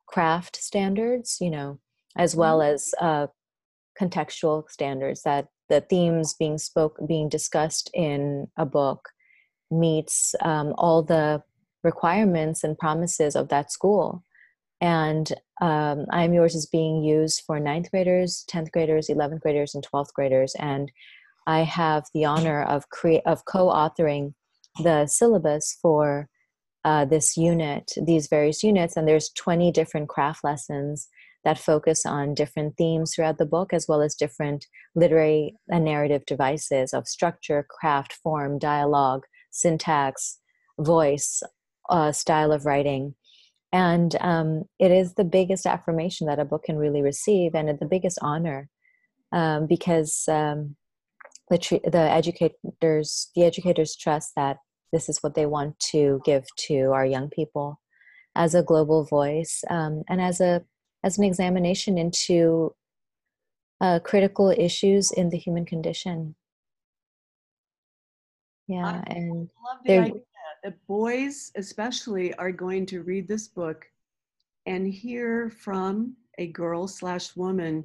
craft 0.08 0.56
standards, 0.56 1.36
you 1.40 1.50
know, 1.50 1.78
as 2.16 2.34
well 2.34 2.58
mm-hmm. 2.58 2.74
as 2.74 2.92
uh, 3.00 3.26
contextual 4.00 4.68
standards 4.70 5.22
that 5.22 5.48
the 5.68 5.80
themes 5.80 6.34
being 6.34 6.58
spoke 6.58 6.98
being 7.06 7.28
discussed 7.28 7.90
in 7.94 8.48
a 8.56 8.64
book 8.64 9.10
meets 9.70 10.34
um, 10.42 10.74
all 10.78 11.02
the 11.02 11.42
requirements 11.84 12.64
and 12.64 12.78
promises 12.78 13.36
of 13.36 13.48
that 13.48 13.70
school. 13.70 14.24
And 14.80 15.32
um, 15.60 16.06
I 16.10 16.24
Am 16.24 16.32
Yours 16.32 16.54
is 16.54 16.66
being 16.66 17.02
used 17.04 17.42
for 17.46 17.60
ninth 17.60 17.90
graders, 17.90 18.44
10th 18.50 18.72
graders, 18.72 19.08
11th 19.08 19.40
graders, 19.40 19.74
and 19.74 19.86
12th 19.86 20.12
graders. 20.14 20.54
And 20.58 20.90
I 21.46 21.60
have 21.60 22.04
the 22.14 22.24
honor 22.24 22.62
of, 22.62 22.88
crea- 22.88 23.22
of 23.26 23.44
co 23.44 23.68
authoring 23.68 24.34
the 24.82 25.06
syllabus 25.06 25.76
for 25.80 26.28
uh, 26.84 27.04
this 27.04 27.36
unit, 27.36 27.92
these 28.02 28.28
various 28.28 28.62
units, 28.62 28.96
and 28.96 29.06
there's 29.06 29.30
20 29.30 29.70
different 29.70 30.08
craft 30.08 30.42
lessons 30.42 31.08
that 31.44 31.58
focus 31.58 32.04
on 32.04 32.34
different 32.34 32.76
themes 32.76 33.14
throughout 33.14 33.38
the 33.38 33.46
book, 33.46 33.72
as 33.72 33.86
well 33.88 34.02
as 34.02 34.14
different 34.14 34.66
literary 34.94 35.54
and 35.68 35.84
narrative 35.84 36.24
devices 36.26 36.92
of 36.92 37.08
structure, 37.08 37.66
craft, 37.68 38.12
form, 38.22 38.58
dialogue, 38.58 39.24
syntax, 39.50 40.38
voice, 40.78 41.42
uh, 41.88 42.12
style 42.12 42.52
of 42.52 42.66
writing. 42.66 43.14
And 43.72 44.16
um, 44.20 44.64
it 44.78 44.90
is 44.90 45.14
the 45.14 45.24
biggest 45.24 45.64
affirmation 45.64 46.26
that 46.26 46.40
a 46.40 46.44
book 46.44 46.64
can 46.64 46.76
really 46.76 47.02
receive, 47.02 47.54
and 47.54 47.68
the 47.78 47.86
biggest 47.86 48.18
honor 48.20 48.68
um, 49.32 49.66
because 49.66 50.24
um, 50.28 50.76
the, 51.50 51.80
the 51.84 51.98
educators 51.98 53.30
the 53.34 53.44
educators 53.44 53.96
trust 53.96 54.32
that 54.36 54.58
this 54.92 55.08
is 55.08 55.18
what 55.20 55.34
they 55.34 55.46
want 55.46 55.78
to 55.78 56.20
give 56.24 56.44
to 56.56 56.90
our 56.92 57.06
young 57.06 57.28
people 57.28 57.80
as 58.34 58.54
a 58.54 58.62
global 58.62 59.04
voice 59.04 59.62
um, 59.70 60.02
and 60.08 60.20
as 60.20 60.40
a 60.40 60.62
as 61.02 61.18
an 61.18 61.24
examination 61.24 61.98
into 61.98 62.74
uh, 63.80 63.98
critical 64.00 64.50
issues 64.50 65.10
in 65.10 65.30
the 65.30 65.38
human 65.38 65.64
condition. 65.64 66.34
Yeah, 68.66 69.02
I 69.06 69.12
and 69.12 69.48
love 69.64 69.78
the 69.84 69.98
idea 69.98 70.20
that 70.62 70.86
boys, 70.86 71.50
especially, 71.56 72.34
are 72.34 72.52
going 72.52 72.86
to 72.86 73.02
read 73.02 73.26
this 73.26 73.48
book 73.48 73.86
and 74.66 74.86
hear 74.86 75.50
from 75.50 76.14
a 76.38 76.48
girl 76.48 76.86
slash 76.86 77.34
woman 77.34 77.84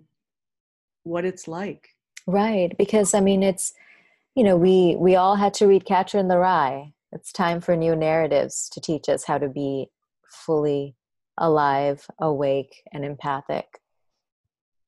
what 1.04 1.25
it's 1.25 1.47
like. 1.47 1.89
Right, 2.28 2.75
because 2.78 3.13
I 3.13 3.21
mean, 3.21 3.41
it's 3.41 3.73
you 4.36 4.43
know, 4.43 4.58
we 4.58 4.95
we 4.99 5.15
all 5.15 5.36
had 5.36 5.54
to 5.56 5.67
read 5.67 5.86
Catcher 5.86 6.19
in 6.19 6.28
the 6.28 6.38
Rye. 6.38 6.93
It's 7.12 7.32
time 7.32 7.62
for 7.62 7.75
new 7.75 7.95
narratives 7.95 8.69
to 8.73 8.82
teach 8.82 9.08
us 9.08 9.23
how 9.23 9.38
to 9.38 9.47
be 9.47 9.88
fully 10.30 10.95
alive, 11.37 12.05
awake, 12.19 12.83
and 12.91 13.03
empathic. 13.03 13.79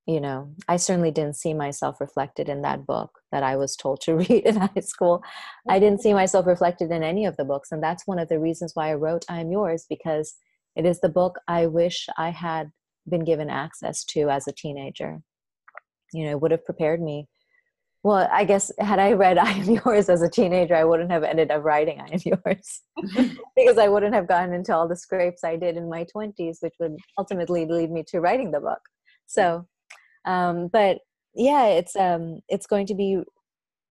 You 0.05 0.21
know, 0.21 0.53
I 0.69 0.77
certainly 0.77 1.11
didn't 1.11 1.35
see 1.35 1.53
myself 1.53 1.99
reflected 1.99 2.47
in 2.47 2.61
that 2.61 2.85
book 2.85 3.19
that 3.31 3.43
I 3.43 3.57
was 3.57 3.75
told 3.75 3.99
to 4.01 4.15
read 4.17 4.45
in 4.45 4.55
high 4.55 4.81
school. 4.81 5.21
I 5.67 5.79
didn't 5.79 6.01
see 6.01 6.09
mm-hmm. 6.09 6.17
myself 6.17 6.45
reflected 6.45 6.91
in 6.91 7.03
any 7.03 7.25
of 7.25 7.35
the 7.35 7.45
books. 7.45 7.71
And 7.71 7.83
that's 7.83 8.07
one 8.07 8.19
of 8.19 8.29
the 8.29 8.39
reasons 8.39 8.71
why 8.73 8.89
I 8.89 8.93
wrote 8.93 9.25
I 9.29 9.41
Am 9.41 9.51
Yours, 9.51 9.85
because 9.89 10.35
it 10.75 10.85
is 10.85 11.01
the 11.01 11.09
book 11.09 11.39
I 11.47 11.65
wish 11.65 12.07
I 12.17 12.29
had 12.29 12.71
been 13.07 13.25
given 13.25 13.49
access 13.49 14.03
to 14.05 14.29
as 14.29 14.47
a 14.47 14.53
teenager. 14.53 15.21
You 16.13 16.25
know, 16.25 16.31
it 16.31 16.41
would 16.41 16.51
have 16.51 16.65
prepared 16.65 17.01
me 17.01 17.27
well, 18.03 18.27
I 18.31 18.45
guess 18.45 18.71
had 18.79 18.99
I 18.99 19.13
read 19.13 19.37
I 19.37 19.51
Am 19.51 19.69
Yours 19.69 20.09
as 20.09 20.21
a 20.21 20.29
teenager, 20.29 20.75
I 20.75 20.83
wouldn't 20.83 21.11
have 21.11 21.23
ended 21.23 21.51
up 21.51 21.63
writing 21.63 21.99
I 21.99 22.13
Am 22.13 22.19
Yours 22.23 22.81
because 23.55 23.77
I 23.77 23.87
wouldn't 23.87 24.13
have 24.13 24.27
gotten 24.27 24.53
into 24.53 24.75
all 24.75 24.87
the 24.87 24.95
scrapes 24.95 25.43
I 25.43 25.55
did 25.55 25.77
in 25.77 25.89
my 25.89 26.05
20s, 26.15 26.57
which 26.61 26.75
would 26.79 26.95
ultimately 27.17 27.65
lead 27.65 27.91
me 27.91 28.03
to 28.07 28.19
writing 28.19 28.51
the 28.51 28.59
book. 28.59 28.81
So, 29.25 29.67
um, 30.25 30.69
but 30.71 30.99
yeah, 31.35 31.65
it's 31.65 31.95
um, 31.95 32.41
it's 32.49 32.67
going 32.67 32.87
to 32.87 32.95
be. 32.95 33.21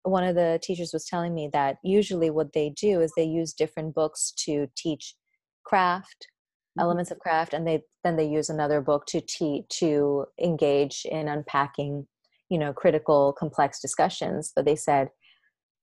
One 0.04 0.24
of 0.24 0.36
the 0.36 0.60
teachers 0.64 0.92
was 0.94 1.06
telling 1.06 1.36
me 1.36 1.50
that 1.52 1.76
usually 1.84 2.30
what 2.30 2.54
they 2.54 2.70
do 2.70 3.02
is 3.02 3.12
they 3.16 3.26
use 3.26 3.54
different 3.54 3.94
books 3.94 4.32
to 4.46 4.68
teach 4.76 5.14
craft, 5.66 6.26
mm-hmm. 6.26 6.82
elements 6.82 7.12
of 7.12 7.20
craft, 7.20 7.54
and 7.54 7.68
they 7.68 7.82
then 8.04 8.16
they 8.16 8.26
use 8.26 8.50
another 8.50 8.82
book 8.82 9.06
to 9.08 9.22
teach 9.22 9.66
to 9.80 10.26
engage 10.42 11.06
in 11.06 11.28
unpacking 11.28 12.08
you 12.50 12.58
know 12.58 12.74
critical 12.74 13.34
complex 13.34 13.80
discussions 13.80 14.52
but 14.56 14.66
they 14.66 14.76
said 14.76 15.10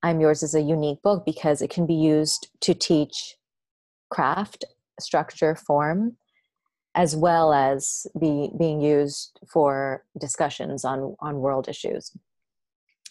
i'm 0.03 0.21
yours 0.21 0.43
is 0.43 0.55
a 0.55 0.61
unique 0.61 1.01
book 1.03 1.25
because 1.25 1.63
it 1.63 1.71
can 1.71 1.87
be 1.87 1.95
used 1.95 2.49
to 2.61 2.75
teach 2.75 3.37
craft 4.11 4.65
structure 5.01 5.55
form 5.55 6.17
as 6.95 7.15
well 7.15 7.53
as 7.53 8.07
be 8.19 8.51
being 8.59 8.81
used 8.81 9.39
for 9.53 10.05
discussions 10.19 10.83
on 10.83 11.15
on 11.21 11.37
world 11.37 11.69
issues. 11.69 12.11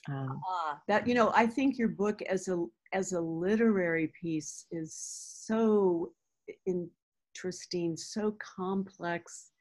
Um, 0.10 0.42
ah, 0.48 0.82
that 0.88 1.08
you 1.08 1.14
know 1.14 1.32
i 1.36 1.48
think 1.48 1.78
your 1.78 1.88
book 1.88 2.22
as 2.24 2.48
a 2.48 2.66
as 2.94 3.14
a 3.14 3.22
literary 3.22 4.12
piece 4.22 4.66
is 4.72 4.94
so 4.94 6.12
interesting 6.66 7.98
so 7.98 8.36
complex. 8.58 9.52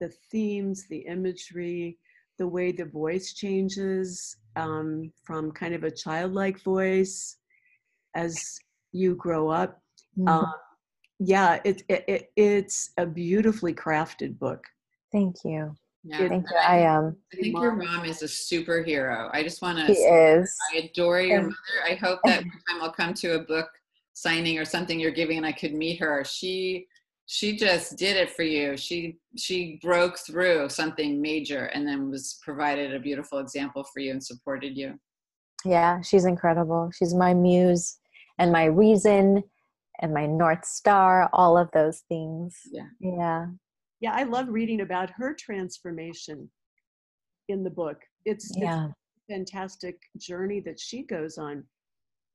The 0.00 0.12
themes 0.30 0.86
the 0.88 0.98
imagery 0.98 1.98
the 2.38 2.46
way 2.46 2.72
the 2.72 2.84
voice 2.84 3.32
changes 3.32 4.36
um, 4.56 5.12
from 5.24 5.52
kind 5.52 5.74
of 5.74 5.84
a 5.84 5.90
childlike 5.90 6.60
voice 6.62 7.36
as 8.14 8.58
you 8.92 9.14
grow 9.14 9.48
up. 9.48 9.80
Mm-hmm. 10.18 10.28
Um, 10.28 10.52
yeah, 11.18 11.60
it, 11.64 11.82
it, 11.88 12.04
it, 12.08 12.30
it's 12.36 12.90
a 12.98 13.06
beautifully 13.06 13.72
crafted 13.72 14.38
book. 14.38 14.64
Thank 15.12 15.36
you. 15.44 15.74
Yeah, 16.06 16.28
Thank 16.28 16.50
you. 16.50 16.56
I 16.56 16.78
am. 16.80 17.04
Um, 17.04 17.16
I 17.32 17.36
think 17.36 17.58
your 17.58 17.76
mom 17.76 18.04
is 18.04 18.22
a 18.22 18.26
superhero. 18.26 19.30
I 19.32 19.42
just 19.42 19.62
want 19.62 19.78
to. 19.78 19.86
She 19.86 20.00
is. 20.00 20.54
I 20.74 20.78
adore 20.78 21.20
your 21.22 21.42
mother. 21.42 21.54
I 21.88 21.94
hope 21.94 22.20
that 22.24 22.42
one 22.42 22.50
time 22.68 22.82
I'll 22.82 22.92
come 22.92 23.14
to 23.14 23.36
a 23.36 23.38
book 23.38 23.68
signing 24.12 24.58
or 24.58 24.64
something 24.64 25.00
you're 25.00 25.10
giving 25.10 25.38
and 25.38 25.46
I 25.46 25.52
could 25.52 25.72
meet 25.72 25.98
her. 26.00 26.22
She 26.24 26.86
she 27.26 27.56
just 27.56 27.96
did 27.96 28.16
it 28.16 28.30
for 28.30 28.42
you. 28.42 28.76
She 28.76 29.18
she 29.36 29.78
broke 29.82 30.18
through 30.18 30.68
something 30.68 31.20
major 31.20 31.66
and 31.66 31.86
then 31.86 32.10
was 32.10 32.38
provided 32.42 32.94
a 32.94 33.00
beautiful 33.00 33.38
example 33.38 33.84
for 33.92 34.00
you 34.00 34.10
and 34.12 34.22
supported 34.22 34.76
you. 34.76 34.98
Yeah 35.64 36.02
she's 36.02 36.26
incredible. 36.26 36.90
She's 36.96 37.14
my 37.14 37.32
muse 37.32 37.98
and 38.38 38.52
my 38.52 38.64
reason 38.64 39.42
and 40.00 40.12
my 40.12 40.26
north 40.26 40.64
star 40.64 41.30
all 41.32 41.56
of 41.56 41.70
those 41.72 42.02
things. 42.08 42.58
Yeah. 42.70 42.88
Yeah. 43.00 43.46
Yeah 44.00 44.12
i 44.14 44.24
love 44.24 44.48
reading 44.48 44.82
about 44.82 45.10
her 45.10 45.34
transformation 45.34 46.50
in 47.48 47.64
the 47.64 47.70
book. 47.70 47.98
It's, 48.26 48.52
yeah. 48.56 48.86
it's 48.86 49.24
fantastic 49.28 49.98
journey 50.18 50.60
that 50.60 50.80
she 50.80 51.02
goes 51.02 51.38
on. 51.38 51.64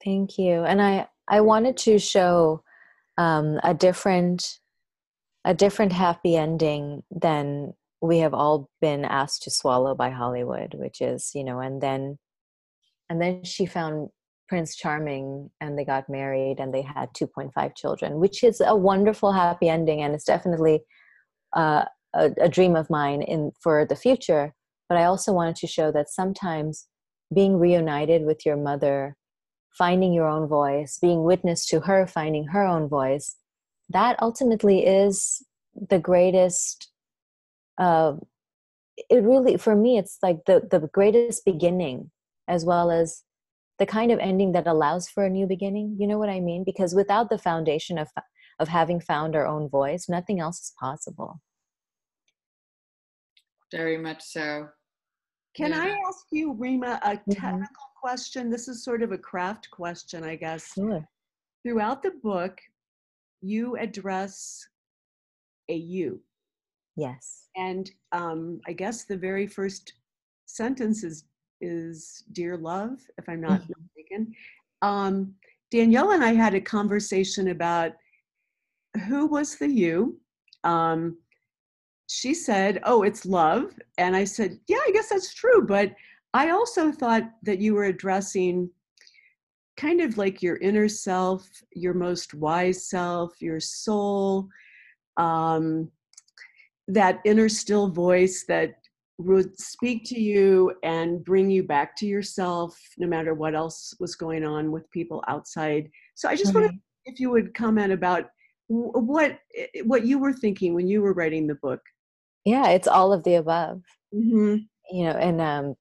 Thank 0.03 0.39
you. 0.39 0.63
And 0.63 0.81
i 0.81 1.07
i 1.27 1.41
wanted 1.41 1.77
to 1.77 1.99
show 1.99 2.63
um, 3.19 3.59
a 3.63 3.73
different 3.73 4.59
a 5.45 5.53
different 5.53 5.93
happy 5.93 6.35
ending 6.35 7.03
than 7.11 7.73
we 8.01 8.19
have 8.19 8.33
all 8.33 8.69
been 8.81 9.05
asked 9.05 9.43
to 9.43 9.51
swallow 9.51 9.95
by 9.95 10.09
Hollywood, 10.09 10.73
which 10.73 11.01
is, 11.01 11.31
you 11.33 11.43
know, 11.43 11.59
and 11.59 11.81
then 11.81 12.17
and 13.09 13.21
then 13.21 13.43
she 13.43 13.65
found 13.65 14.09
Prince 14.47 14.75
Charming 14.75 15.49
and 15.59 15.77
they 15.77 15.85
got 15.85 16.09
married 16.09 16.59
and 16.59 16.73
they 16.73 16.83
had 16.83 17.09
2.5 17.13 17.75
children, 17.75 18.19
which 18.19 18.43
is 18.43 18.61
a 18.63 18.75
wonderful 18.75 19.31
happy 19.31 19.67
ending 19.67 20.01
and 20.01 20.13
it's 20.13 20.25
definitely 20.25 20.81
uh, 21.55 21.85
a, 22.13 22.31
a 22.41 22.49
dream 22.49 22.75
of 22.75 22.89
mine 22.89 23.21
in 23.21 23.51
for 23.59 23.85
the 23.85 23.95
future. 23.95 24.53
But 24.87 24.97
I 24.97 25.05
also 25.05 25.33
wanted 25.33 25.55
to 25.57 25.67
show 25.67 25.91
that 25.91 26.09
sometimes 26.09 26.87
being 27.33 27.57
reunited 27.57 28.25
with 28.25 28.45
your 28.45 28.57
mother, 28.57 29.15
finding 29.71 30.13
your 30.13 30.27
own 30.27 30.47
voice, 30.47 30.97
being 30.99 31.23
witness 31.23 31.65
to 31.67 31.81
her 31.81 32.07
finding 32.07 32.45
her 32.47 32.63
own 32.63 32.87
voice, 32.87 33.35
that 33.89 34.21
ultimately 34.21 34.85
is 34.85 35.43
the 35.89 35.99
greatest 35.99 36.91
uh, 37.77 38.13
it 39.09 39.23
really 39.23 39.57
for 39.57 39.75
me 39.75 39.97
it's 39.97 40.17
like 40.21 40.37
the 40.45 40.67
the 40.69 40.89
greatest 40.93 41.45
beginning 41.45 42.11
as 42.47 42.65
well 42.65 42.91
as 42.91 43.23
the 43.77 43.85
kind 43.85 44.11
of 44.11 44.19
ending 44.19 44.51
that 44.51 44.67
allows 44.67 45.07
for 45.07 45.25
a 45.25 45.29
new 45.29 45.47
beginning 45.47 45.95
you 45.99 46.07
know 46.07 46.17
what 46.17 46.29
i 46.29 46.39
mean 46.39 46.63
because 46.65 46.93
without 46.93 47.29
the 47.29 47.37
foundation 47.37 47.97
of 47.97 48.09
of 48.59 48.67
having 48.67 48.99
found 48.99 49.35
our 49.35 49.47
own 49.47 49.69
voice 49.69 50.09
nothing 50.09 50.39
else 50.39 50.59
is 50.59 50.73
possible 50.79 51.39
very 53.71 53.97
much 53.97 54.21
so 54.21 54.67
can 55.55 55.71
yeah. 55.71 55.81
i 55.81 55.97
ask 56.07 56.25
you 56.31 56.53
reema 56.53 56.99
a 57.03 57.11
mm-hmm. 57.11 57.31
technical 57.31 57.55
mm-hmm. 57.55 57.99
question 58.01 58.49
this 58.49 58.67
is 58.67 58.83
sort 58.83 59.01
of 59.01 59.11
a 59.13 59.17
craft 59.17 59.69
question 59.71 60.23
i 60.23 60.35
guess 60.35 60.73
sure. 60.73 61.07
throughout 61.63 62.03
the 62.03 62.11
book 62.21 62.59
you 63.41 63.77
address 63.77 64.67
a 65.69 65.75
you. 65.75 66.21
Yes. 66.95 67.47
And 67.55 67.89
um, 68.11 68.59
I 68.67 68.73
guess 68.73 69.05
the 69.05 69.17
very 69.17 69.47
first 69.47 69.93
sentence 70.45 71.03
is 71.03 71.25
is 71.61 72.23
dear 72.31 72.55
love, 72.55 72.99
if 73.17 73.27
I'm 73.27 73.41
not 73.41 73.61
mm-hmm. 73.61 73.73
mistaken. 73.81 74.33
Um, 74.81 75.33
Danielle 75.71 76.11
and 76.11 76.23
I 76.23 76.33
had 76.33 76.55
a 76.55 76.61
conversation 76.61 77.49
about 77.49 77.91
who 79.07 79.25
was 79.25 79.57
the 79.57 79.67
you. 79.67 80.19
Um, 80.63 81.17
she 82.07 82.33
said, 82.33 82.81
"Oh, 82.83 83.03
it's 83.03 83.25
love," 83.25 83.77
and 83.97 84.15
I 84.15 84.23
said, 84.23 84.59
"Yeah, 84.67 84.77
I 84.77 84.91
guess 84.93 85.09
that's 85.09 85.33
true." 85.33 85.65
But 85.65 85.93
I 86.33 86.49
also 86.49 86.91
thought 86.91 87.29
that 87.43 87.59
you 87.59 87.73
were 87.73 87.85
addressing 87.85 88.69
kind 89.79 90.01
of 90.01 90.17
like 90.17 90.41
your 90.41 90.57
inner 90.57 90.89
self, 90.89 91.47
your 91.73 91.93
most 91.93 92.33
wise 92.33 92.89
self, 92.89 93.41
your 93.41 93.61
soul, 93.61 94.49
um, 95.15 95.89
that 96.89 97.19
inner 97.23 97.47
still 97.47 97.87
voice 97.87 98.43
that 98.47 98.75
would 99.17 99.57
speak 99.59 100.03
to 100.05 100.19
you 100.19 100.73
and 100.83 101.23
bring 101.23 101.49
you 101.49 101.63
back 101.63 101.95
to 101.95 102.05
yourself 102.05 102.77
no 102.97 103.07
matter 103.07 103.33
what 103.33 103.55
else 103.55 103.93
was 103.99 104.15
going 104.15 104.45
on 104.45 104.71
with 104.71 104.89
people 104.91 105.23
outside. 105.27 105.89
So 106.15 106.27
I 106.27 106.35
just 106.35 106.53
mm-hmm. 106.53 106.61
want 106.61 106.71
to 106.73 106.79
if 107.05 107.19
you 107.19 107.29
would 107.31 107.53
comment 107.53 107.91
about 107.93 108.29
what 108.67 109.39
what 109.83 110.05
you 110.05 110.19
were 110.19 110.33
thinking 110.33 110.73
when 110.73 110.87
you 110.87 111.01
were 111.01 111.13
writing 111.13 111.47
the 111.47 111.55
book. 111.55 111.81
Yeah, 112.45 112.69
it's 112.69 112.87
all 112.87 113.13
of 113.13 113.23
the 113.23 113.35
above. 113.35 113.81
Mm-hmm. 114.13 114.57
You 114.91 115.03
know, 115.05 115.11
and 115.11 115.41
um, 115.41 115.75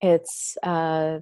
it's 0.00 0.56
uh, 0.62 1.20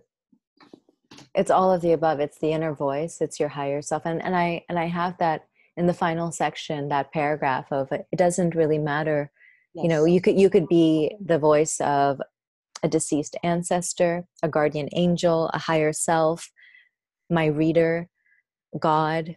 it's 1.38 1.53
all 1.53 1.72
of 1.72 1.83
the 1.83 1.92
above. 1.92 2.18
It's 2.18 2.38
the 2.38 2.53
inner 2.53 2.74
voice. 2.74 3.20
It's 3.20 3.38
your 3.38 3.48
higher 3.48 3.81
self, 3.81 4.03
and 4.05 4.20
and 4.22 4.35
I 4.37 4.64
and 4.68 4.79
I 4.79 4.87
have 4.87 5.16
that 5.18 5.46
in 5.77 5.87
the 5.87 5.94
final 5.94 6.33
section, 6.33 6.88
that 6.88 7.12
paragraph 7.12 7.70
of 7.70 7.92
it. 7.92 8.07
Doesn't 8.16 8.57
really 8.57 8.79
matter. 8.79 9.31
Yes. 9.72 9.85
You 9.85 9.88
know, 9.88 10.05
you 10.05 10.20
could 10.20 10.38
you 10.38 10.51
could 10.51 10.66
be 10.66 11.14
the 11.24 11.38
voice 11.38 11.81
of 11.81 12.20
a 12.83 12.88
deceased 12.88 13.37
ancestor, 13.44 14.27
a 14.42 14.48
guardian 14.48 14.88
angel, 14.92 15.48
a 15.55 15.59
higher 15.59 15.92
self, 15.92 16.51
my 17.31 17.46
reader, 17.46 18.09
God. 18.79 19.37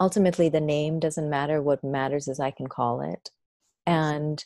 Ultimately, 0.00 0.48
the 0.48 0.60
name 0.60 1.00
doesn't 1.00 1.28
matter. 1.28 1.60
What 1.60 1.82
matters 1.82 2.28
is 2.28 2.38
I 2.38 2.52
can 2.52 2.68
call 2.68 3.00
it. 3.00 3.30
And 3.84 4.44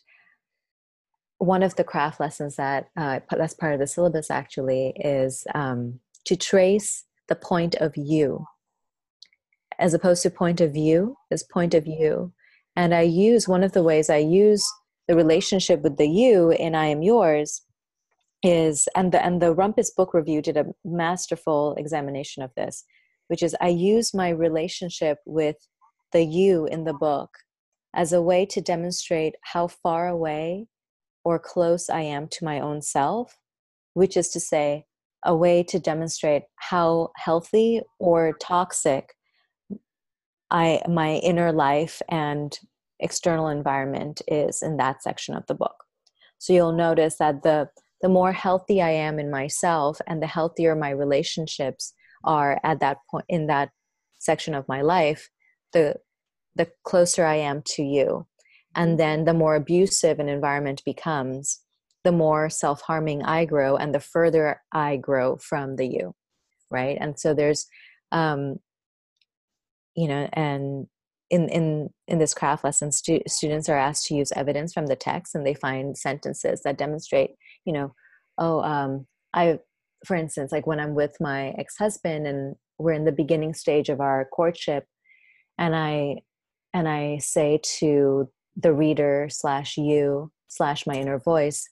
one 1.37 1.63
of 1.63 1.77
the 1.77 1.85
craft 1.85 2.21
lessons 2.21 2.57
that 2.57 2.89
uh, 2.97 3.21
that's 3.31 3.53
part 3.53 3.75
of 3.75 3.81
the 3.81 3.87
syllabus 3.87 4.31
actually 4.31 4.95
is 4.97 5.45
um, 5.55 6.01
to 6.25 6.37
trace 6.37 7.05
the 7.29 7.37
point 7.37 7.75
of 7.77 7.97
you 7.97 8.47
as 9.79 9.95
opposed 9.95 10.23
to 10.23 10.31
point 10.31 10.61
of 10.61 10.73
view 10.73 11.17
is 11.31 11.43
point 11.43 11.75
of 11.75 11.85
view 11.85 12.33
and 12.77 12.95
i 12.95 13.01
use 13.01 13.49
one 13.49 13.63
of 13.63 13.73
the 13.73 13.83
ways 13.83 14.11
i 14.11 14.17
use 14.17 14.67
the 15.09 15.17
relationship 15.17 15.83
with 15.83 15.97
the 15.97 16.09
you 16.09 16.51
in 16.51 16.75
i 16.75 16.87
am 16.87 17.03
yours 17.03 17.63
is 18.43 18.89
and 18.97 19.13
the 19.13 19.25
and 19.25 19.41
the 19.41 19.55
rumpus 19.55 19.91
book 19.91 20.15
review 20.15 20.43
did 20.43 20.57
a 20.57 20.67
masterful 20.85 21.75
examination 21.77 22.43
of 22.43 22.51
this 22.57 22.85
which 23.29 23.43
is 23.43 23.57
i 23.61 23.69
use 23.69 24.13
my 24.15 24.29
relationship 24.29 25.19
with 25.27 25.57
the 26.13 26.25
you 26.25 26.67
in 26.67 26.85
the 26.85 26.95
book 26.95 27.31
as 27.95 28.13
a 28.13 28.23
way 28.23 28.45
to 28.45 28.61
demonstrate 28.61 29.35
how 29.43 29.67
far 29.67 30.09
away 30.09 30.67
or 31.25 31.39
close 31.39 31.89
i 31.89 32.01
am 32.01 32.27
to 32.27 32.45
my 32.45 32.59
own 32.61 32.83
self 32.83 33.39
which 33.95 34.17
is 34.17 34.29
to 34.29 34.41
say 34.41 34.85
a 35.25 35.35
way 35.35 35.63
to 35.63 35.79
demonstrate 35.79 36.43
how 36.57 37.11
healthy 37.17 37.81
or 37.99 38.37
toxic 38.41 39.15
I 40.51 40.83
my 40.87 41.15
inner 41.17 41.51
life 41.51 42.03
and 42.09 42.57
external 43.01 43.49
environment 43.49 44.21
is 44.29 44.63
in 44.63 44.77
that 44.77 45.03
section 45.03 45.35
of 45.35 45.47
the 45.47 45.55
book. 45.55 45.85
So 46.39 46.53
you'll 46.53 46.73
notice 46.73 47.17
that 47.17 47.43
the 47.43 47.71
the 48.03 48.09
more 48.09 48.33
healthy 48.33 48.83
I 48.83 48.91
am 48.91 49.19
in 49.19 49.31
myself 49.31 50.01
and 50.07 50.21
the 50.21 50.27
healthier 50.27 50.75
my 50.75 50.91
relationships 50.91 51.95
are 52.25 52.61
at 52.65 52.81
that 52.81 52.99
point 53.11 53.25
in 53.29 53.47
that 53.47 53.71
section 54.19 54.55
of 54.55 54.69
my 54.69 54.83
life, 54.83 55.31
the 55.73 55.97
the 56.55 56.69
closer 56.85 57.25
I 57.25 57.37
am 57.37 57.63
to 57.75 57.83
you. 57.83 58.27
And 58.75 58.99
then 58.99 59.25
the 59.25 59.35
more 59.35 59.55
abusive 59.55 60.19
an 60.19 60.29
environment 60.29 60.83
becomes, 60.85 61.61
the 62.05 62.13
more 62.13 62.51
self-harming 62.51 63.23
I 63.23 63.45
grow 63.45 63.77
and 63.77 63.95
the 63.95 64.01
further 64.01 64.61
I 64.73 64.97
grow 64.97 65.37
from 65.37 65.77
the 65.77 65.87
you. 65.87 66.15
Right. 66.71 66.97
And 67.01 67.19
so 67.19 67.35
there's 67.35 67.67
um 68.11 68.57
you 69.95 70.09
know, 70.09 70.29
and 70.33 70.87
in 71.33 71.49
in 71.49 71.89
in 72.07 72.19
this 72.19 72.35
craft 72.35 72.63
lesson 72.63 72.93
stu- 72.93 73.23
students 73.27 73.69
are 73.69 73.79
asked 73.79 74.07
to 74.07 74.15
use 74.15 74.31
evidence 74.33 74.73
from 74.73 74.87
the 74.87 74.95
text 74.95 75.35
and 75.35 75.45
they 75.45 75.55
find 75.55 75.97
sentences 75.97 76.61
that 76.63 76.77
demonstrate 76.77 77.31
you 77.65 77.73
know 77.73 77.95
oh 78.39 78.61
um 78.61 79.07
i 79.33 79.59
for 80.07 80.15
instance 80.15 80.53
like 80.53 80.67
when 80.67 80.79
i'm 80.79 80.95
with 80.95 81.17
my 81.21 81.49
ex-husband 81.59 82.27
and 82.27 82.55
we're 82.79 82.93
in 82.93 83.07
the 83.07 83.13
beginning 83.13 83.55
stage 83.55 83.89
of 83.89 84.01
our 84.01 84.27
courtship 84.27 84.85
and 85.59 85.75
i 85.75 86.17
and 86.75 86.87
i 86.87 87.17
say 87.19 87.59
to 87.63 88.29
the 88.55 88.75
reader 88.75 89.27
slash 89.31 89.79
you 89.79 90.31
slash 90.49 90.87
my 90.87 90.95
inner 90.95 91.19
voice 91.19 91.67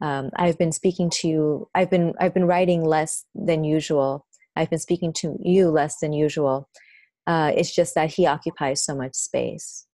um, 0.00 0.30
i've 0.36 0.58
been 0.58 0.72
speaking 0.72 1.10
to 1.10 1.28
you 1.28 1.68
i've 1.74 1.90
been 1.90 2.14
i've 2.20 2.34
been 2.34 2.46
writing 2.46 2.84
less 2.84 3.24
than 3.34 3.64
usual 3.64 4.26
i've 4.56 4.70
been 4.70 4.78
speaking 4.78 5.12
to 5.12 5.36
you 5.40 5.70
less 5.70 5.98
than 5.98 6.12
usual 6.12 6.68
uh, 7.28 7.52
it's 7.54 7.74
just 7.74 7.94
that 7.94 8.10
he 8.10 8.24
occupies 8.24 8.82
so 8.82 8.96
much 8.96 9.14
space. 9.14 9.86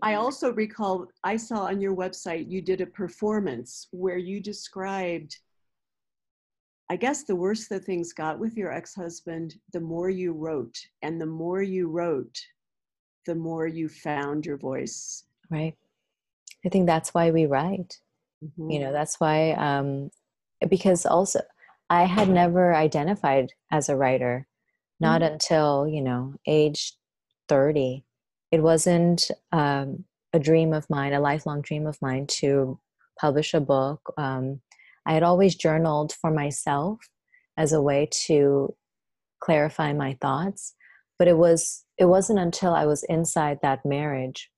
I 0.00 0.14
also 0.14 0.52
recall 0.52 1.08
I 1.24 1.36
saw 1.36 1.66
on 1.66 1.80
your 1.80 1.94
website 1.94 2.50
you 2.50 2.62
did 2.62 2.80
a 2.80 2.86
performance 2.86 3.88
where 3.90 4.16
you 4.16 4.40
described, 4.40 5.36
I 6.88 6.96
guess, 6.96 7.24
the 7.24 7.36
worse 7.36 7.68
the 7.68 7.78
things 7.78 8.14
got 8.14 8.38
with 8.38 8.56
your 8.56 8.72
ex 8.72 8.94
husband, 8.94 9.56
the 9.74 9.80
more 9.80 10.08
you 10.08 10.32
wrote. 10.32 10.76
And 11.02 11.20
the 11.20 11.26
more 11.26 11.62
you 11.62 11.88
wrote, 11.88 12.38
the 13.26 13.34
more 13.34 13.66
you 13.66 13.90
found 13.90 14.46
your 14.46 14.56
voice. 14.56 15.24
Right. 15.50 15.74
I 16.66 16.68
think 16.68 16.86
that's 16.86 17.14
why 17.14 17.30
we 17.30 17.46
write. 17.46 17.98
Mm-hmm. 18.44 18.70
You 18.70 18.80
know, 18.80 18.92
that's 18.92 19.20
why, 19.20 19.52
um, 19.52 20.10
because 20.68 21.06
also 21.06 21.40
I 21.88 22.04
had 22.04 22.28
never 22.28 22.74
identified 22.74 23.52
as 23.70 23.88
a 23.88 23.96
writer 23.96 24.46
not 25.00 25.22
mm-hmm. 25.22 25.34
until 25.34 25.86
you 25.88 26.02
know 26.02 26.34
age 26.46 26.94
30 27.48 28.04
it 28.50 28.62
wasn't 28.62 29.30
um, 29.52 30.04
a 30.32 30.38
dream 30.38 30.72
of 30.72 30.88
mine 30.90 31.12
a 31.12 31.20
lifelong 31.20 31.62
dream 31.62 31.86
of 31.86 32.00
mine 32.00 32.26
to 32.26 32.78
publish 33.20 33.54
a 33.54 33.60
book 33.60 34.12
um, 34.16 34.60
i 35.06 35.12
had 35.12 35.22
always 35.22 35.54
journaled 35.54 36.12
for 36.12 36.30
myself 36.30 36.98
as 37.56 37.72
a 37.72 37.82
way 37.82 38.08
to 38.10 38.74
clarify 39.40 39.92
my 39.92 40.16
thoughts 40.20 40.74
but 41.18 41.28
it 41.28 41.36
was 41.36 41.84
it 41.98 42.06
wasn't 42.06 42.38
until 42.38 42.74
i 42.74 42.86
was 42.86 43.04
inside 43.04 43.58
that 43.62 43.84
marriage 43.84 44.50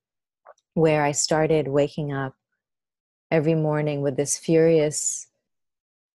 where 0.79 1.03
i 1.03 1.11
started 1.11 1.67
waking 1.67 2.11
up 2.11 2.35
every 3.31 3.55
morning 3.55 4.01
with 4.01 4.15
this 4.17 4.37
furious 4.37 5.27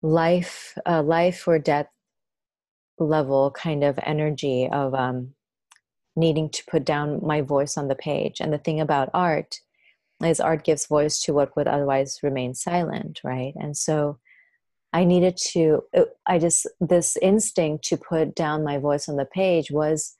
life 0.03 0.77
uh, 0.87 1.03
life 1.03 1.47
or 1.47 1.59
death 1.59 1.89
level 2.99 3.51
kind 3.51 3.83
of 3.83 3.99
energy 4.03 4.69
of 4.71 4.95
um, 4.95 5.35
needing 6.17 6.49
to 6.51 6.63
put 6.71 6.85
down 6.85 7.25
my 7.25 7.41
voice 7.41 7.77
on 7.77 7.89
the 7.89 7.95
page. 7.95 8.41
And 8.41 8.53
the 8.53 8.59
thing 8.59 8.81
about 8.81 9.11
art 9.15 9.61
is 10.23 10.41
art 10.41 10.65
gives 10.65 10.87
voice 10.87 11.19
to 11.21 11.33
what 11.33 11.57
would 11.57 11.67
otherwise 11.67 12.21
remain 12.23 12.55
silent, 12.55 13.21
right? 13.25 13.55
And 13.57 13.77
so 13.77 14.19
I 14.93 15.05
needed 15.05 15.37
to, 15.53 15.83
I 16.27 16.39
just, 16.39 16.67
this 16.81 17.17
instinct 17.23 17.85
to 17.85 17.97
put 17.97 18.35
down 18.35 18.65
my 18.65 18.79
voice 18.79 19.09
on 19.09 19.17
the 19.17 19.25
page 19.25 19.71
was 19.71 20.15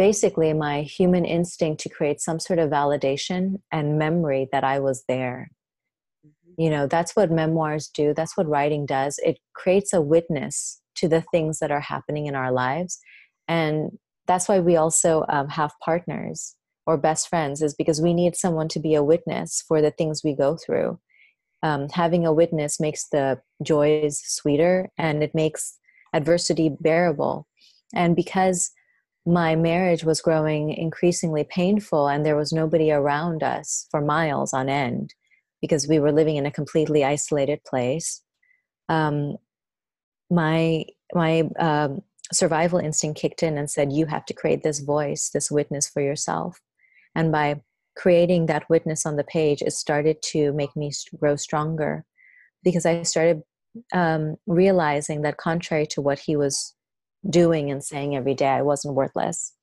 basically 0.00 0.54
my 0.54 0.80
human 0.80 1.26
instinct 1.26 1.78
to 1.78 1.90
create 1.90 2.22
some 2.22 2.40
sort 2.40 2.58
of 2.58 2.70
validation 2.70 3.56
and 3.70 3.98
memory 3.98 4.48
that 4.50 4.64
I 4.64 4.80
was 4.80 5.04
there. 5.08 5.50
Mm-hmm. 6.26 6.62
You 6.62 6.70
know, 6.70 6.86
that's 6.86 7.14
what 7.14 7.30
memoirs 7.30 7.90
do, 7.92 8.14
that's 8.14 8.34
what 8.34 8.48
writing 8.48 8.86
does. 8.86 9.20
It 9.22 9.40
creates 9.52 9.92
a 9.92 10.00
witness 10.00 10.80
to 10.94 11.06
the 11.06 11.20
things 11.30 11.58
that 11.58 11.70
are 11.70 11.80
happening 11.80 12.24
in 12.24 12.34
our 12.34 12.50
lives 12.50 12.98
and 13.46 13.98
that's 14.26 14.48
why 14.48 14.58
we 14.60 14.76
also 14.76 15.24
um, 15.28 15.48
have 15.48 15.72
partners 15.84 16.54
or 16.86 16.96
best 16.96 17.28
friends 17.28 17.60
is 17.60 17.74
because 17.74 18.00
we 18.00 18.14
need 18.14 18.36
someone 18.36 18.68
to 18.68 18.80
be 18.80 18.94
a 18.94 19.04
witness 19.04 19.62
for 19.68 19.82
the 19.82 19.90
things 19.90 20.22
we 20.24 20.34
go 20.34 20.56
through 20.56 20.98
um, 21.62 21.88
having 21.92 22.24
a 22.24 22.32
witness 22.32 22.80
makes 22.80 23.08
the 23.08 23.38
joys 23.62 24.22
sweeter 24.24 24.88
and 24.96 25.22
it 25.22 25.34
makes 25.34 25.76
adversity 26.14 26.70
bearable 26.80 27.46
and 27.94 28.16
because 28.16 28.70
my 29.26 29.54
marriage 29.54 30.04
was 30.04 30.20
growing 30.20 30.72
increasingly 30.72 31.44
painful 31.44 32.08
and 32.08 32.24
there 32.24 32.36
was 32.36 32.52
nobody 32.52 32.90
around 32.90 33.42
us 33.42 33.86
for 33.90 34.00
miles 34.00 34.52
on 34.52 34.68
end 34.68 35.14
because 35.60 35.86
we 35.86 35.98
were 35.98 36.12
living 36.12 36.36
in 36.36 36.46
a 36.46 36.50
completely 36.50 37.04
isolated 37.04 37.60
place. 37.64 38.22
Um, 38.88 39.36
my 40.30 40.84
my 41.14 41.42
um, 41.58 42.00
survival 42.32 42.78
instinct 42.78 43.20
kicked 43.20 43.42
in 43.42 43.58
and 43.58 43.70
said 43.70 43.92
you 43.92 44.06
have 44.06 44.24
to 44.24 44.34
create 44.34 44.62
this 44.62 44.80
voice 44.80 45.30
this 45.30 45.50
witness 45.50 45.88
for 45.88 46.00
yourself. 46.00 46.60
And 47.14 47.30
by 47.30 47.60
creating 47.96 48.46
that 48.46 48.68
witness 48.70 49.04
on 49.04 49.16
the 49.16 49.24
page 49.24 49.62
it 49.62 49.72
started 49.72 50.22
to 50.22 50.52
make 50.52 50.74
me 50.76 50.90
grow 51.18 51.36
stronger 51.36 52.04
because 52.62 52.86
i 52.86 53.02
started 53.02 53.42
um, 53.92 54.36
realizing 54.46 55.22
that 55.22 55.36
contrary 55.36 55.86
to 55.86 56.00
what 56.00 56.18
he 56.18 56.36
was 56.36 56.74
doing 57.28 57.70
and 57.70 57.84
saying 57.84 58.16
every 58.16 58.34
day 58.34 58.48
i 58.48 58.62
wasn't 58.62 58.94
worthless. 58.94 59.54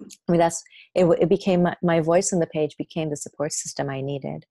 I 0.00 0.32
mean 0.32 0.40
that's 0.40 0.62
it, 0.94 1.04
it 1.20 1.28
became 1.28 1.62
my, 1.62 1.76
my 1.82 2.00
voice 2.00 2.32
on 2.32 2.40
the 2.40 2.46
page 2.46 2.76
became 2.76 3.10
the 3.10 3.16
support 3.16 3.52
system 3.52 3.88
i 3.88 4.00
needed. 4.00 4.46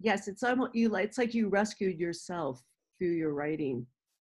Yes 0.00 0.28
it's 0.28 0.42
almost 0.42 0.74
you 0.74 0.94
it's 0.96 1.18
like 1.18 1.34
you 1.34 1.48
rescued 1.48 1.98
yourself 1.98 2.62
through 2.98 3.12
your 3.12 3.34
writing. 3.34 3.86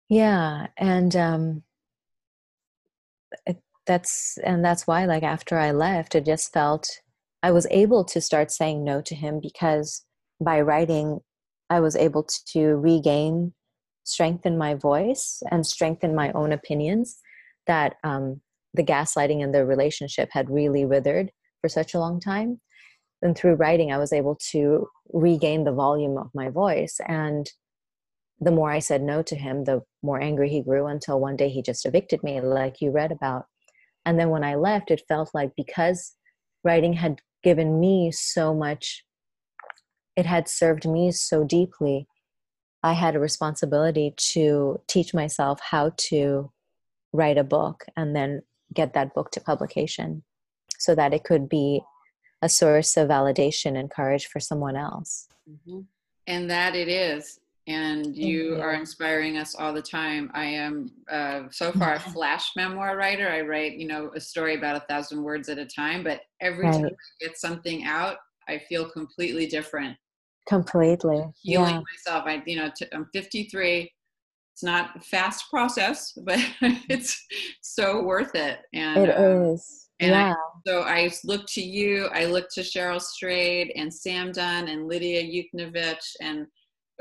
Yeah 0.09 0.69
and 0.79 1.15
um 1.15 1.63
it, 3.45 3.59
that's 3.87 4.39
and 4.45 4.65
that's 4.65 4.87
why 4.87 5.05
like 5.05 5.23
after 5.23 5.59
i 5.59 5.71
left 5.71 6.15
it 6.15 6.25
just 6.25 6.53
felt 6.53 6.89
i 7.43 7.51
was 7.51 7.67
able 7.71 8.05
to 8.05 8.21
start 8.21 8.51
saying 8.51 8.85
no 8.85 9.01
to 9.01 9.15
him 9.15 9.41
because 9.41 10.05
by 10.41 10.61
writing 10.61 11.21
i 11.71 11.81
was 11.81 11.97
able 11.97 12.27
to 12.47 12.77
regain 12.77 13.53
strengthen 14.05 14.57
my 14.57 14.75
voice 14.75 15.43
and 15.51 15.67
strengthen 15.67 16.15
my 16.15 16.31
own 16.33 16.53
opinions 16.53 17.19
that 17.67 17.97
um, 18.05 18.41
the 18.75 18.85
gaslighting 18.85 19.43
in 19.43 19.53
the 19.53 19.65
relationship 19.65 20.29
had 20.33 20.51
really 20.51 20.85
withered 20.85 21.31
for 21.61 21.69
such 21.69 21.95
a 21.95 21.99
long 21.99 22.21
time. 22.21 22.61
And 23.23 23.37
through 23.37 23.55
writing, 23.55 23.93
I 23.93 23.99
was 23.99 24.13
able 24.13 24.39
to 24.51 24.89
regain 25.13 25.65
the 25.65 25.73
volume 25.73 26.19
of 26.19 26.31
my 26.35 26.51
voice. 26.51 27.01
And 27.07 27.51
the 28.41 28.51
more 28.51 28.71
I 28.71 28.81
said 28.81 29.03
no 29.03 29.23
to 29.23 29.37
him, 29.37 29.65
the 29.65 29.83
more 30.03 30.21
angry 30.21 30.51
he 30.51 30.63
grew 30.63 30.87
until 30.87 31.19
one 31.19 31.37
day 31.37 31.49
he 31.49 31.63
just 31.63 31.87
evicted 31.87 32.23
me, 32.23 32.41
like 32.41 32.81
you 32.81 32.91
read 32.91 33.13
about. 33.13 33.47
And 34.05 34.21
then 34.21 34.29
when 34.29 34.45
I 34.45 34.55
left, 34.55 34.91
it 34.91 35.03
felt 35.09 35.31
like 35.35 35.53
because 35.57 36.15
writing 36.63 36.93
had 36.93 37.21
given 37.43 37.81
me 37.81 38.13
so 38.13 38.55
much, 38.55 39.05
it 40.15 40.27
had 40.27 40.49
served 40.49 40.87
me 40.87 41.11
so 41.11 41.45
deeply, 41.45 42.07
I 42.83 42.93
had 42.93 43.17
a 43.17 43.21
responsibility 43.21 44.15
to 44.17 44.81
teach 44.87 45.13
myself 45.13 45.59
how 45.61 45.93
to 45.97 46.53
write 47.17 47.39
a 47.39 47.45
book 47.45 47.85
and 47.97 48.15
then 48.15 48.43
get 48.73 48.95
that 48.95 49.15
book 49.15 49.31
to 49.33 49.41
publication 49.41 50.23
so 50.79 50.95
that 50.95 51.13
it 51.15 51.25
could 51.25 51.49
be 51.49 51.81
a 52.43 52.49
source 52.49 52.97
of 52.97 53.09
validation 53.09 53.79
and 53.79 53.91
courage 53.91 54.27
for 54.27 54.41
someone 54.41 54.77
else. 54.77 55.29
Mm-hmm. 55.51 55.81
And 56.27 56.51
that 56.51 56.75
it 56.75 56.89
is. 56.89 57.41
And 57.69 58.17
you, 58.17 58.61
are 58.61 58.75
inspiring 58.75 59.39
us 59.39 59.57
all 59.57 59.73
the 59.73 59.83
time. 59.83 60.31
I 60.35 60.45
am 60.45 60.93
uh, 61.11 61.45
so 61.51 61.73
far 61.79 61.95
a 61.95 62.01
flash 62.01 62.53
memoir 62.55 62.97
writer. 62.97 63.29
I 63.29 63.41
write, 63.41 63.73
you 63.73 63.89
know, 63.89 64.13
a 64.15 64.21
story 64.21 64.55
about 64.55 64.77
a 64.77 64.87
thousand 64.87 65.23
words 65.23 65.49
at 65.49 65.59
a 65.59 65.67
time, 65.67 66.05
but 66.05 66.21
every 66.41 66.67
right. 66.67 66.75
time 66.75 66.87
I 66.87 67.25
get 67.25 67.39
something 67.39 67.85
out, 67.85 68.19
I 68.49 68.59
feel 68.69 68.89
completely 68.89 69.47
different. 69.47 69.97
Completely. 70.49 71.25
Healing 71.43 71.75
yeah. 71.75 71.81
myself. 71.81 72.25
I, 72.27 72.41
you 72.47 72.57
know, 72.57 72.71
t- 72.77 72.87
I'm 72.93 73.09
53 73.13 73.91
it's 74.57 74.63
not 74.63 74.97
a 74.97 75.01
fast 75.01 75.51
process, 75.51 76.13
but 76.25 76.39
it's 76.89 77.23
so 77.61 78.03
worth 78.03 78.35
it. 78.35 78.61
And 78.73 79.05
it 79.05 79.11
um, 79.11 79.43
is. 79.53 79.91
And 80.01 80.13
yeah. 80.13 80.33
I, 80.33 80.37
so 80.67 80.81
I 80.81 81.11
look 81.25 81.45
to 81.49 81.61
you. 81.61 82.07
I 82.07 82.25
look 82.25 82.49
to 82.55 82.63
Cheryl 82.63 82.99
Strayed 82.99 83.71
and 83.77 83.93
Sam 83.93 84.33
Dunn 84.33 84.69
and 84.69 84.89
Lydia 84.89 85.23
Yuknavitch 85.23 86.07
and 86.23 86.47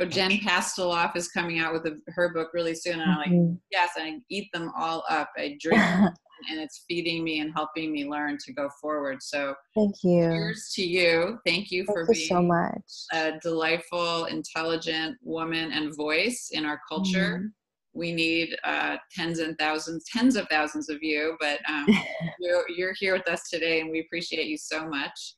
oh, 0.01 0.05
Jen 0.05 0.31
Pastiloff 0.31 1.15
is 1.15 1.29
coming 1.29 1.59
out 1.59 1.71
with 1.71 1.85
a, 1.85 1.97
her 2.09 2.33
book 2.33 2.49
really 2.53 2.75
soon. 2.75 2.99
And 2.99 3.09
I'm 3.09 3.17
like, 3.19 3.29
mm-hmm. 3.29 3.55
yes, 3.71 3.91
I 3.95 4.19
eat 4.29 4.49
them 4.53 4.73
all 4.77 5.05
up. 5.09 5.29
I 5.37 5.57
drink 5.61 5.81
and 6.49 6.59
it's 6.59 6.83
feeding 6.87 7.23
me 7.23 7.39
and 7.39 7.51
helping 7.53 7.91
me 7.91 8.05
learn 8.05 8.37
to 8.45 8.53
go 8.53 8.69
forward. 8.81 9.21
So 9.21 9.55
thank 9.73 9.95
you. 10.03 10.21
Cheers 10.21 10.71
to 10.75 10.85
you. 10.85 11.39
Thank 11.45 11.71
you 11.71 11.85
thank 11.85 11.97
for 11.97 12.01
you 12.01 12.13
being 12.13 12.27
so 12.27 12.41
much. 12.41 12.91
a 13.13 13.39
delightful, 13.41 14.25
intelligent 14.25 15.17
woman 15.21 15.71
and 15.71 15.95
voice 15.95 16.49
in 16.51 16.65
our 16.65 16.79
culture. 16.87 17.39
Mm. 17.43 17.51
We 17.93 18.11
need 18.13 18.57
uh, 18.63 18.97
tens 19.11 19.39
and 19.39 19.57
thousands, 19.57 20.03
tens 20.11 20.35
of 20.35 20.47
thousands 20.49 20.89
of 20.89 21.01
you, 21.01 21.37
but 21.39 21.59
um, 21.69 21.87
you're, 22.39 22.65
you're, 22.69 22.93
here 22.99 23.13
with 23.13 23.27
us 23.29 23.49
today 23.49 23.79
and 23.79 23.89
we 23.89 24.01
appreciate 24.01 24.47
you 24.47 24.57
so 24.57 24.87
much. 24.87 25.35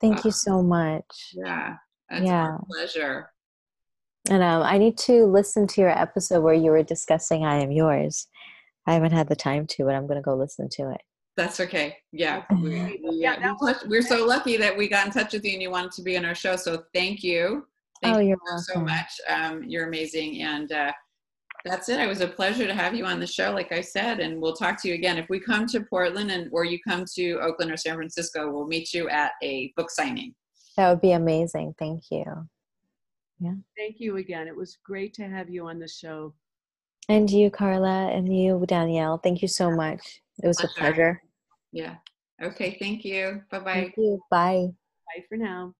Thank 0.00 0.18
uh, 0.18 0.22
you 0.24 0.30
so 0.32 0.62
much. 0.62 1.04
Yeah, 1.32 1.74
it's 2.10 2.26
yeah. 2.26 2.56
pleasure. 2.68 3.30
And 4.30 4.42
um, 4.42 4.62
I 4.62 4.78
need 4.78 4.98
to 4.98 5.26
listen 5.26 5.66
to 5.68 5.80
your 5.80 5.90
episode 5.90 6.42
where 6.42 6.54
you 6.54 6.70
were 6.70 6.82
discussing 6.82 7.44
I 7.44 7.60
Am 7.60 7.72
Yours 7.72 8.28
I 8.86 8.94
haven't 8.94 9.12
had 9.12 9.28
the 9.28 9.36
time 9.36 9.66
to, 9.68 9.84
but 9.84 9.94
I'm 9.94 10.06
going 10.06 10.16
to 10.16 10.22
go 10.22 10.34
listen 10.34 10.68
to 10.72 10.90
it. 10.90 11.00
That's 11.36 11.60
okay. 11.60 11.96
Yeah. 12.12 12.44
We, 12.62 12.70
we, 12.70 13.00
yeah 13.12 13.54
we 13.60 13.72
we're 13.88 14.02
so 14.02 14.26
lucky 14.26 14.56
that 14.58 14.76
we 14.76 14.88
got 14.88 15.06
in 15.06 15.12
touch 15.12 15.32
with 15.32 15.44
you 15.44 15.52
and 15.52 15.62
you 15.62 15.70
wanted 15.70 15.92
to 15.92 16.02
be 16.02 16.16
on 16.16 16.24
our 16.24 16.34
show. 16.34 16.56
So 16.56 16.84
thank 16.92 17.22
you. 17.22 17.66
Thank 18.02 18.16
oh, 18.16 18.20
you 18.20 18.36
so 18.58 18.80
much. 18.80 19.20
Um, 19.28 19.62
you're 19.64 19.86
amazing. 19.86 20.42
And 20.42 20.70
uh, 20.72 20.92
that's 21.64 21.88
it. 21.88 22.00
It 22.00 22.08
was 22.08 22.20
a 22.20 22.28
pleasure 22.28 22.66
to 22.66 22.74
have 22.74 22.94
you 22.94 23.04
on 23.04 23.20
the 23.20 23.26
show, 23.26 23.52
like 23.52 23.72
I 23.72 23.80
said, 23.80 24.20
and 24.20 24.40
we'll 24.40 24.54
talk 24.54 24.80
to 24.82 24.88
you 24.88 24.94
again. 24.94 25.18
If 25.18 25.28
we 25.28 25.38
come 25.38 25.66
to 25.68 25.82
Portland 25.82 26.30
and 26.30 26.50
or 26.52 26.64
you 26.64 26.78
come 26.86 27.04
to 27.14 27.38
Oakland 27.40 27.70
or 27.70 27.76
San 27.76 27.94
Francisco, 27.94 28.50
we'll 28.50 28.66
meet 28.66 28.92
you 28.92 29.08
at 29.08 29.32
a 29.42 29.72
book 29.76 29.90
signing. 29.90 30.34
That 30.76 30.90
would 30.90 31.00
be 31.00 31.12
amazing. 31.12 31.74
Thank 31.78 32.02
you. 32.10 32.24
Yeah. 33.38 33.54
Thank 33.76 33.96
you 33.98 34.16
again. 34.16 34.48
It 34.48 34.56
was 34.56 34.78
great 34.84 35.14
to 35.14 35.28
have 35.28 35.50
you 35.50 35.68
on 35.68 35.78
the 35.78 35.88
show. 35.88 36.34
And 37.08 37.28
you, 37.30 37.50
Carla, 37.50 38.10
and 38.10 38.34
you, 38.34 38.64
Danielle. 38.66 39.18
Thank 39.18 39.42
you 39.42 39.48
so 39.48 39.70
much. 39.70 40.20
It 40.42 40.46
was 40.46 40.58
pleasure. 40.58 40.72
a 40.72 40.80
pleasure. 40.80 41.22
Yeah. 41.72 41.94
Okay. 42.42 42.76
Thank 42.78 43.04
you. 43.04 43.42
Bye 43.50 43.58
bye. 43.58 43.72
Thank 43.74 43.96
you. 43.96 44.20
Bye. 44.30 44.68
Bye 45.06 45.24
for 45.28 45.36
now. 45.36 45.74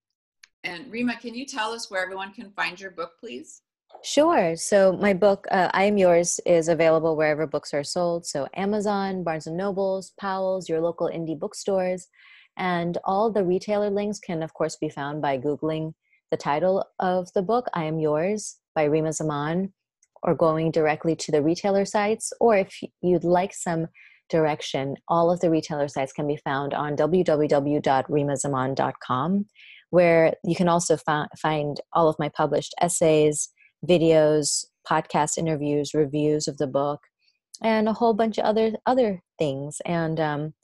And 0.65 0.87
Reema, 0.93 1.19
can 1.21 1.35
you 1.35 1.47
tell 1.47 1.73
us 1.73 1.91
where 1.91 2.03
everyone 2.03 2.33
can 2.33 2.53
find 2.53 2.81
your 2.81 2.93
book, 2.93 3.13
please? 3.19 3.63
Sure. 4.03 4.57
So 4.57 4.93
my 4.93 5.13
book, 5.13 5.47
uh, 5.51 5.71
I 5.73 5.85
Am 5.85 5.99
Yours, 5.99 6.41
is 6.47 6.69
available 6.69 7.17
wherever 7.17 7.47
books 7.47 7.75
are 7.75 7.85
sold. 7.85 8.27
So 8.27 8.49
Amazon, 8.55 9.23
Barnes 9.23 9.47
and 9.47 9.57
Nobles, 9.57 10.13
Powell's, 10.19 10.69
your 10.69 10.81
local 10.81 11.09
indie 11.09 11.39
bookstores, 11.39 12.09
and 12.57 12.99
all 13.05 13.31
the 13.31 13.45
retailer 13.45 13.91
links 13.91 14.19
can, 14.19 14.43
of 14.43 14.55
course, 14.55 14.77
be 14.77 14.89
found 14.89 15.21
by 15.21 15.39
googling 15.39 15.95
the 16.31 16.37
title 16.37 16.85
of 16.99 17.33
the 17.35 17.43
book, 17.43 17.67
I 17.75 17.85
Am 17.85 17.99
Yours, 17.99 18.57
by 18.75 18.89
Reema 18.89 19.13
Zaman 19.13 19.73
or 20.23 20.35
going 20.35 20.71
directly 20.71 21.17
to 21.17 21.33
the 21.33 21.43
retailer 21.43 21.85
sites, 21.85 22.33
or 22.41 22.57
if 22.57 22.81
you'd 23.01 23.25
like 23.25 23.53
some 23.55 23.89
direction, 24.29 24.97
all 25.09 25.31
of 25.31 25.41
the 25.41 25.51
retailer 25.51 25.89
sites 25.89 26.13
can 26.13 26.27
be 26.27 26.37
found 26.37 26.75
on 26.75 26.97
www.reemazaman.com, 26.97 29.47
where 29.91 30.35
you 30.45 30.57
can 30.57 30.69
also 30.69 30.97
fa- 30.97 31.29
find 31.39 31.81
all 31.93 32.09
of 32.09 32.19
my 32.19 32.29
published 32.29 32.75
essays, 32.81 33.51
videos, 33.87 34.65
podcast 34.89 35.39
interviews, 35.39 35.95
reviews 35.95 36.49
of 36.49 36.59
the 36.59 36.67
book, 36.67 37.01
and 37.63 37.89
a 37.89 37.93
whole 37.93 38.15
bunch 38.15 38.39
of 38.39 38.45
other 38.45 38.73
other 38.87 39.23
things. 39.39 39.81
And 39.85 40.19
um, 40.19 40.55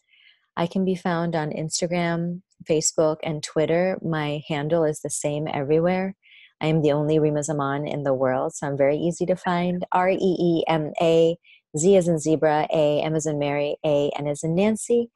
I 0.57 0.67
can 0.67 0.85
be 0.85 0.97
found 0.97 1.37
on 1.37 1.51
Instagram, 1.51 2.43
Facebook, 2.69 3.19
and 3.23 3.43
Twitter. 3.43 3.99
My 4.03 4.43
handle 4.49 4.85
is 4.85 5.01
the 5.01 5.11
same 5.11 5.47
everywhere. 5.47 6.17
I 6.61 6.67
am 6.67 6.83
the 6.83 6.93
only 6.93 7.19
Reema 7.19 7.45
Zaman 7.45 7.87
in 7.87 8.03
the 8.03 8.15
world, 8.15 8.55
so 8.55 8.67
I'm 8.67 8.77
very 8.77 8.97
easy 8.97 9.27
to 9.27 9.37
find. 9.37 9.85
R 9.93 10.11
E 10.11 10.17
E 10.21 10.65
M 10.69 10.93
A, 11.01 11.37
Z 11.77 11.97
as 11.97 12.09
in 12.09 12.19
zebra, 12.19 12.67
A, 12.73 13.01
M 13.03 13.15
as 13.15 13.27
in 13.27 13.39
Mary, 13.39 13.77
A, 13.85 14.11
N 14.19 14.27
as 14.27 14.43
in 14.43 14.55
Nancy. 14.55 15.11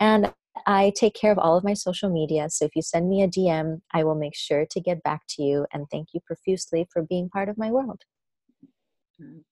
And 0.00 0.32
I 0.66 0.92
take 0.96 1.14
care 1.14 1.32
of 1.32 1.38
all 1.38 1.56
of 1.56 1.64
my 1.64 1.74
social 1.74 2.10
media. 2.10 2.48
So 2.50 2.64
if 2.64 2.74
you 2.74 2.82
send 2.82 3.08
me 3.08 3.22
a 3.22 3.28
DM, 3.28 3.80
I 3.92 4.04
will 4.04 4.14
make 4.14 4.34
sure 4.34 4.66
to 4.70 4.80
get 4.80 5.02
back 5.02 5.22
to 5.30 5.42
you. 5.42 5.66
And 5.72 5.86
thank 5.90 6.08
you 6.12 6.20
profusely 6.26 6.88
for 6.92 7.02
being 7.02 7.28
part 7.28 7.48
of 7.48 7.58
my 7.58 7.70
world. 7.70 8.02
Mm, 9.20 9.42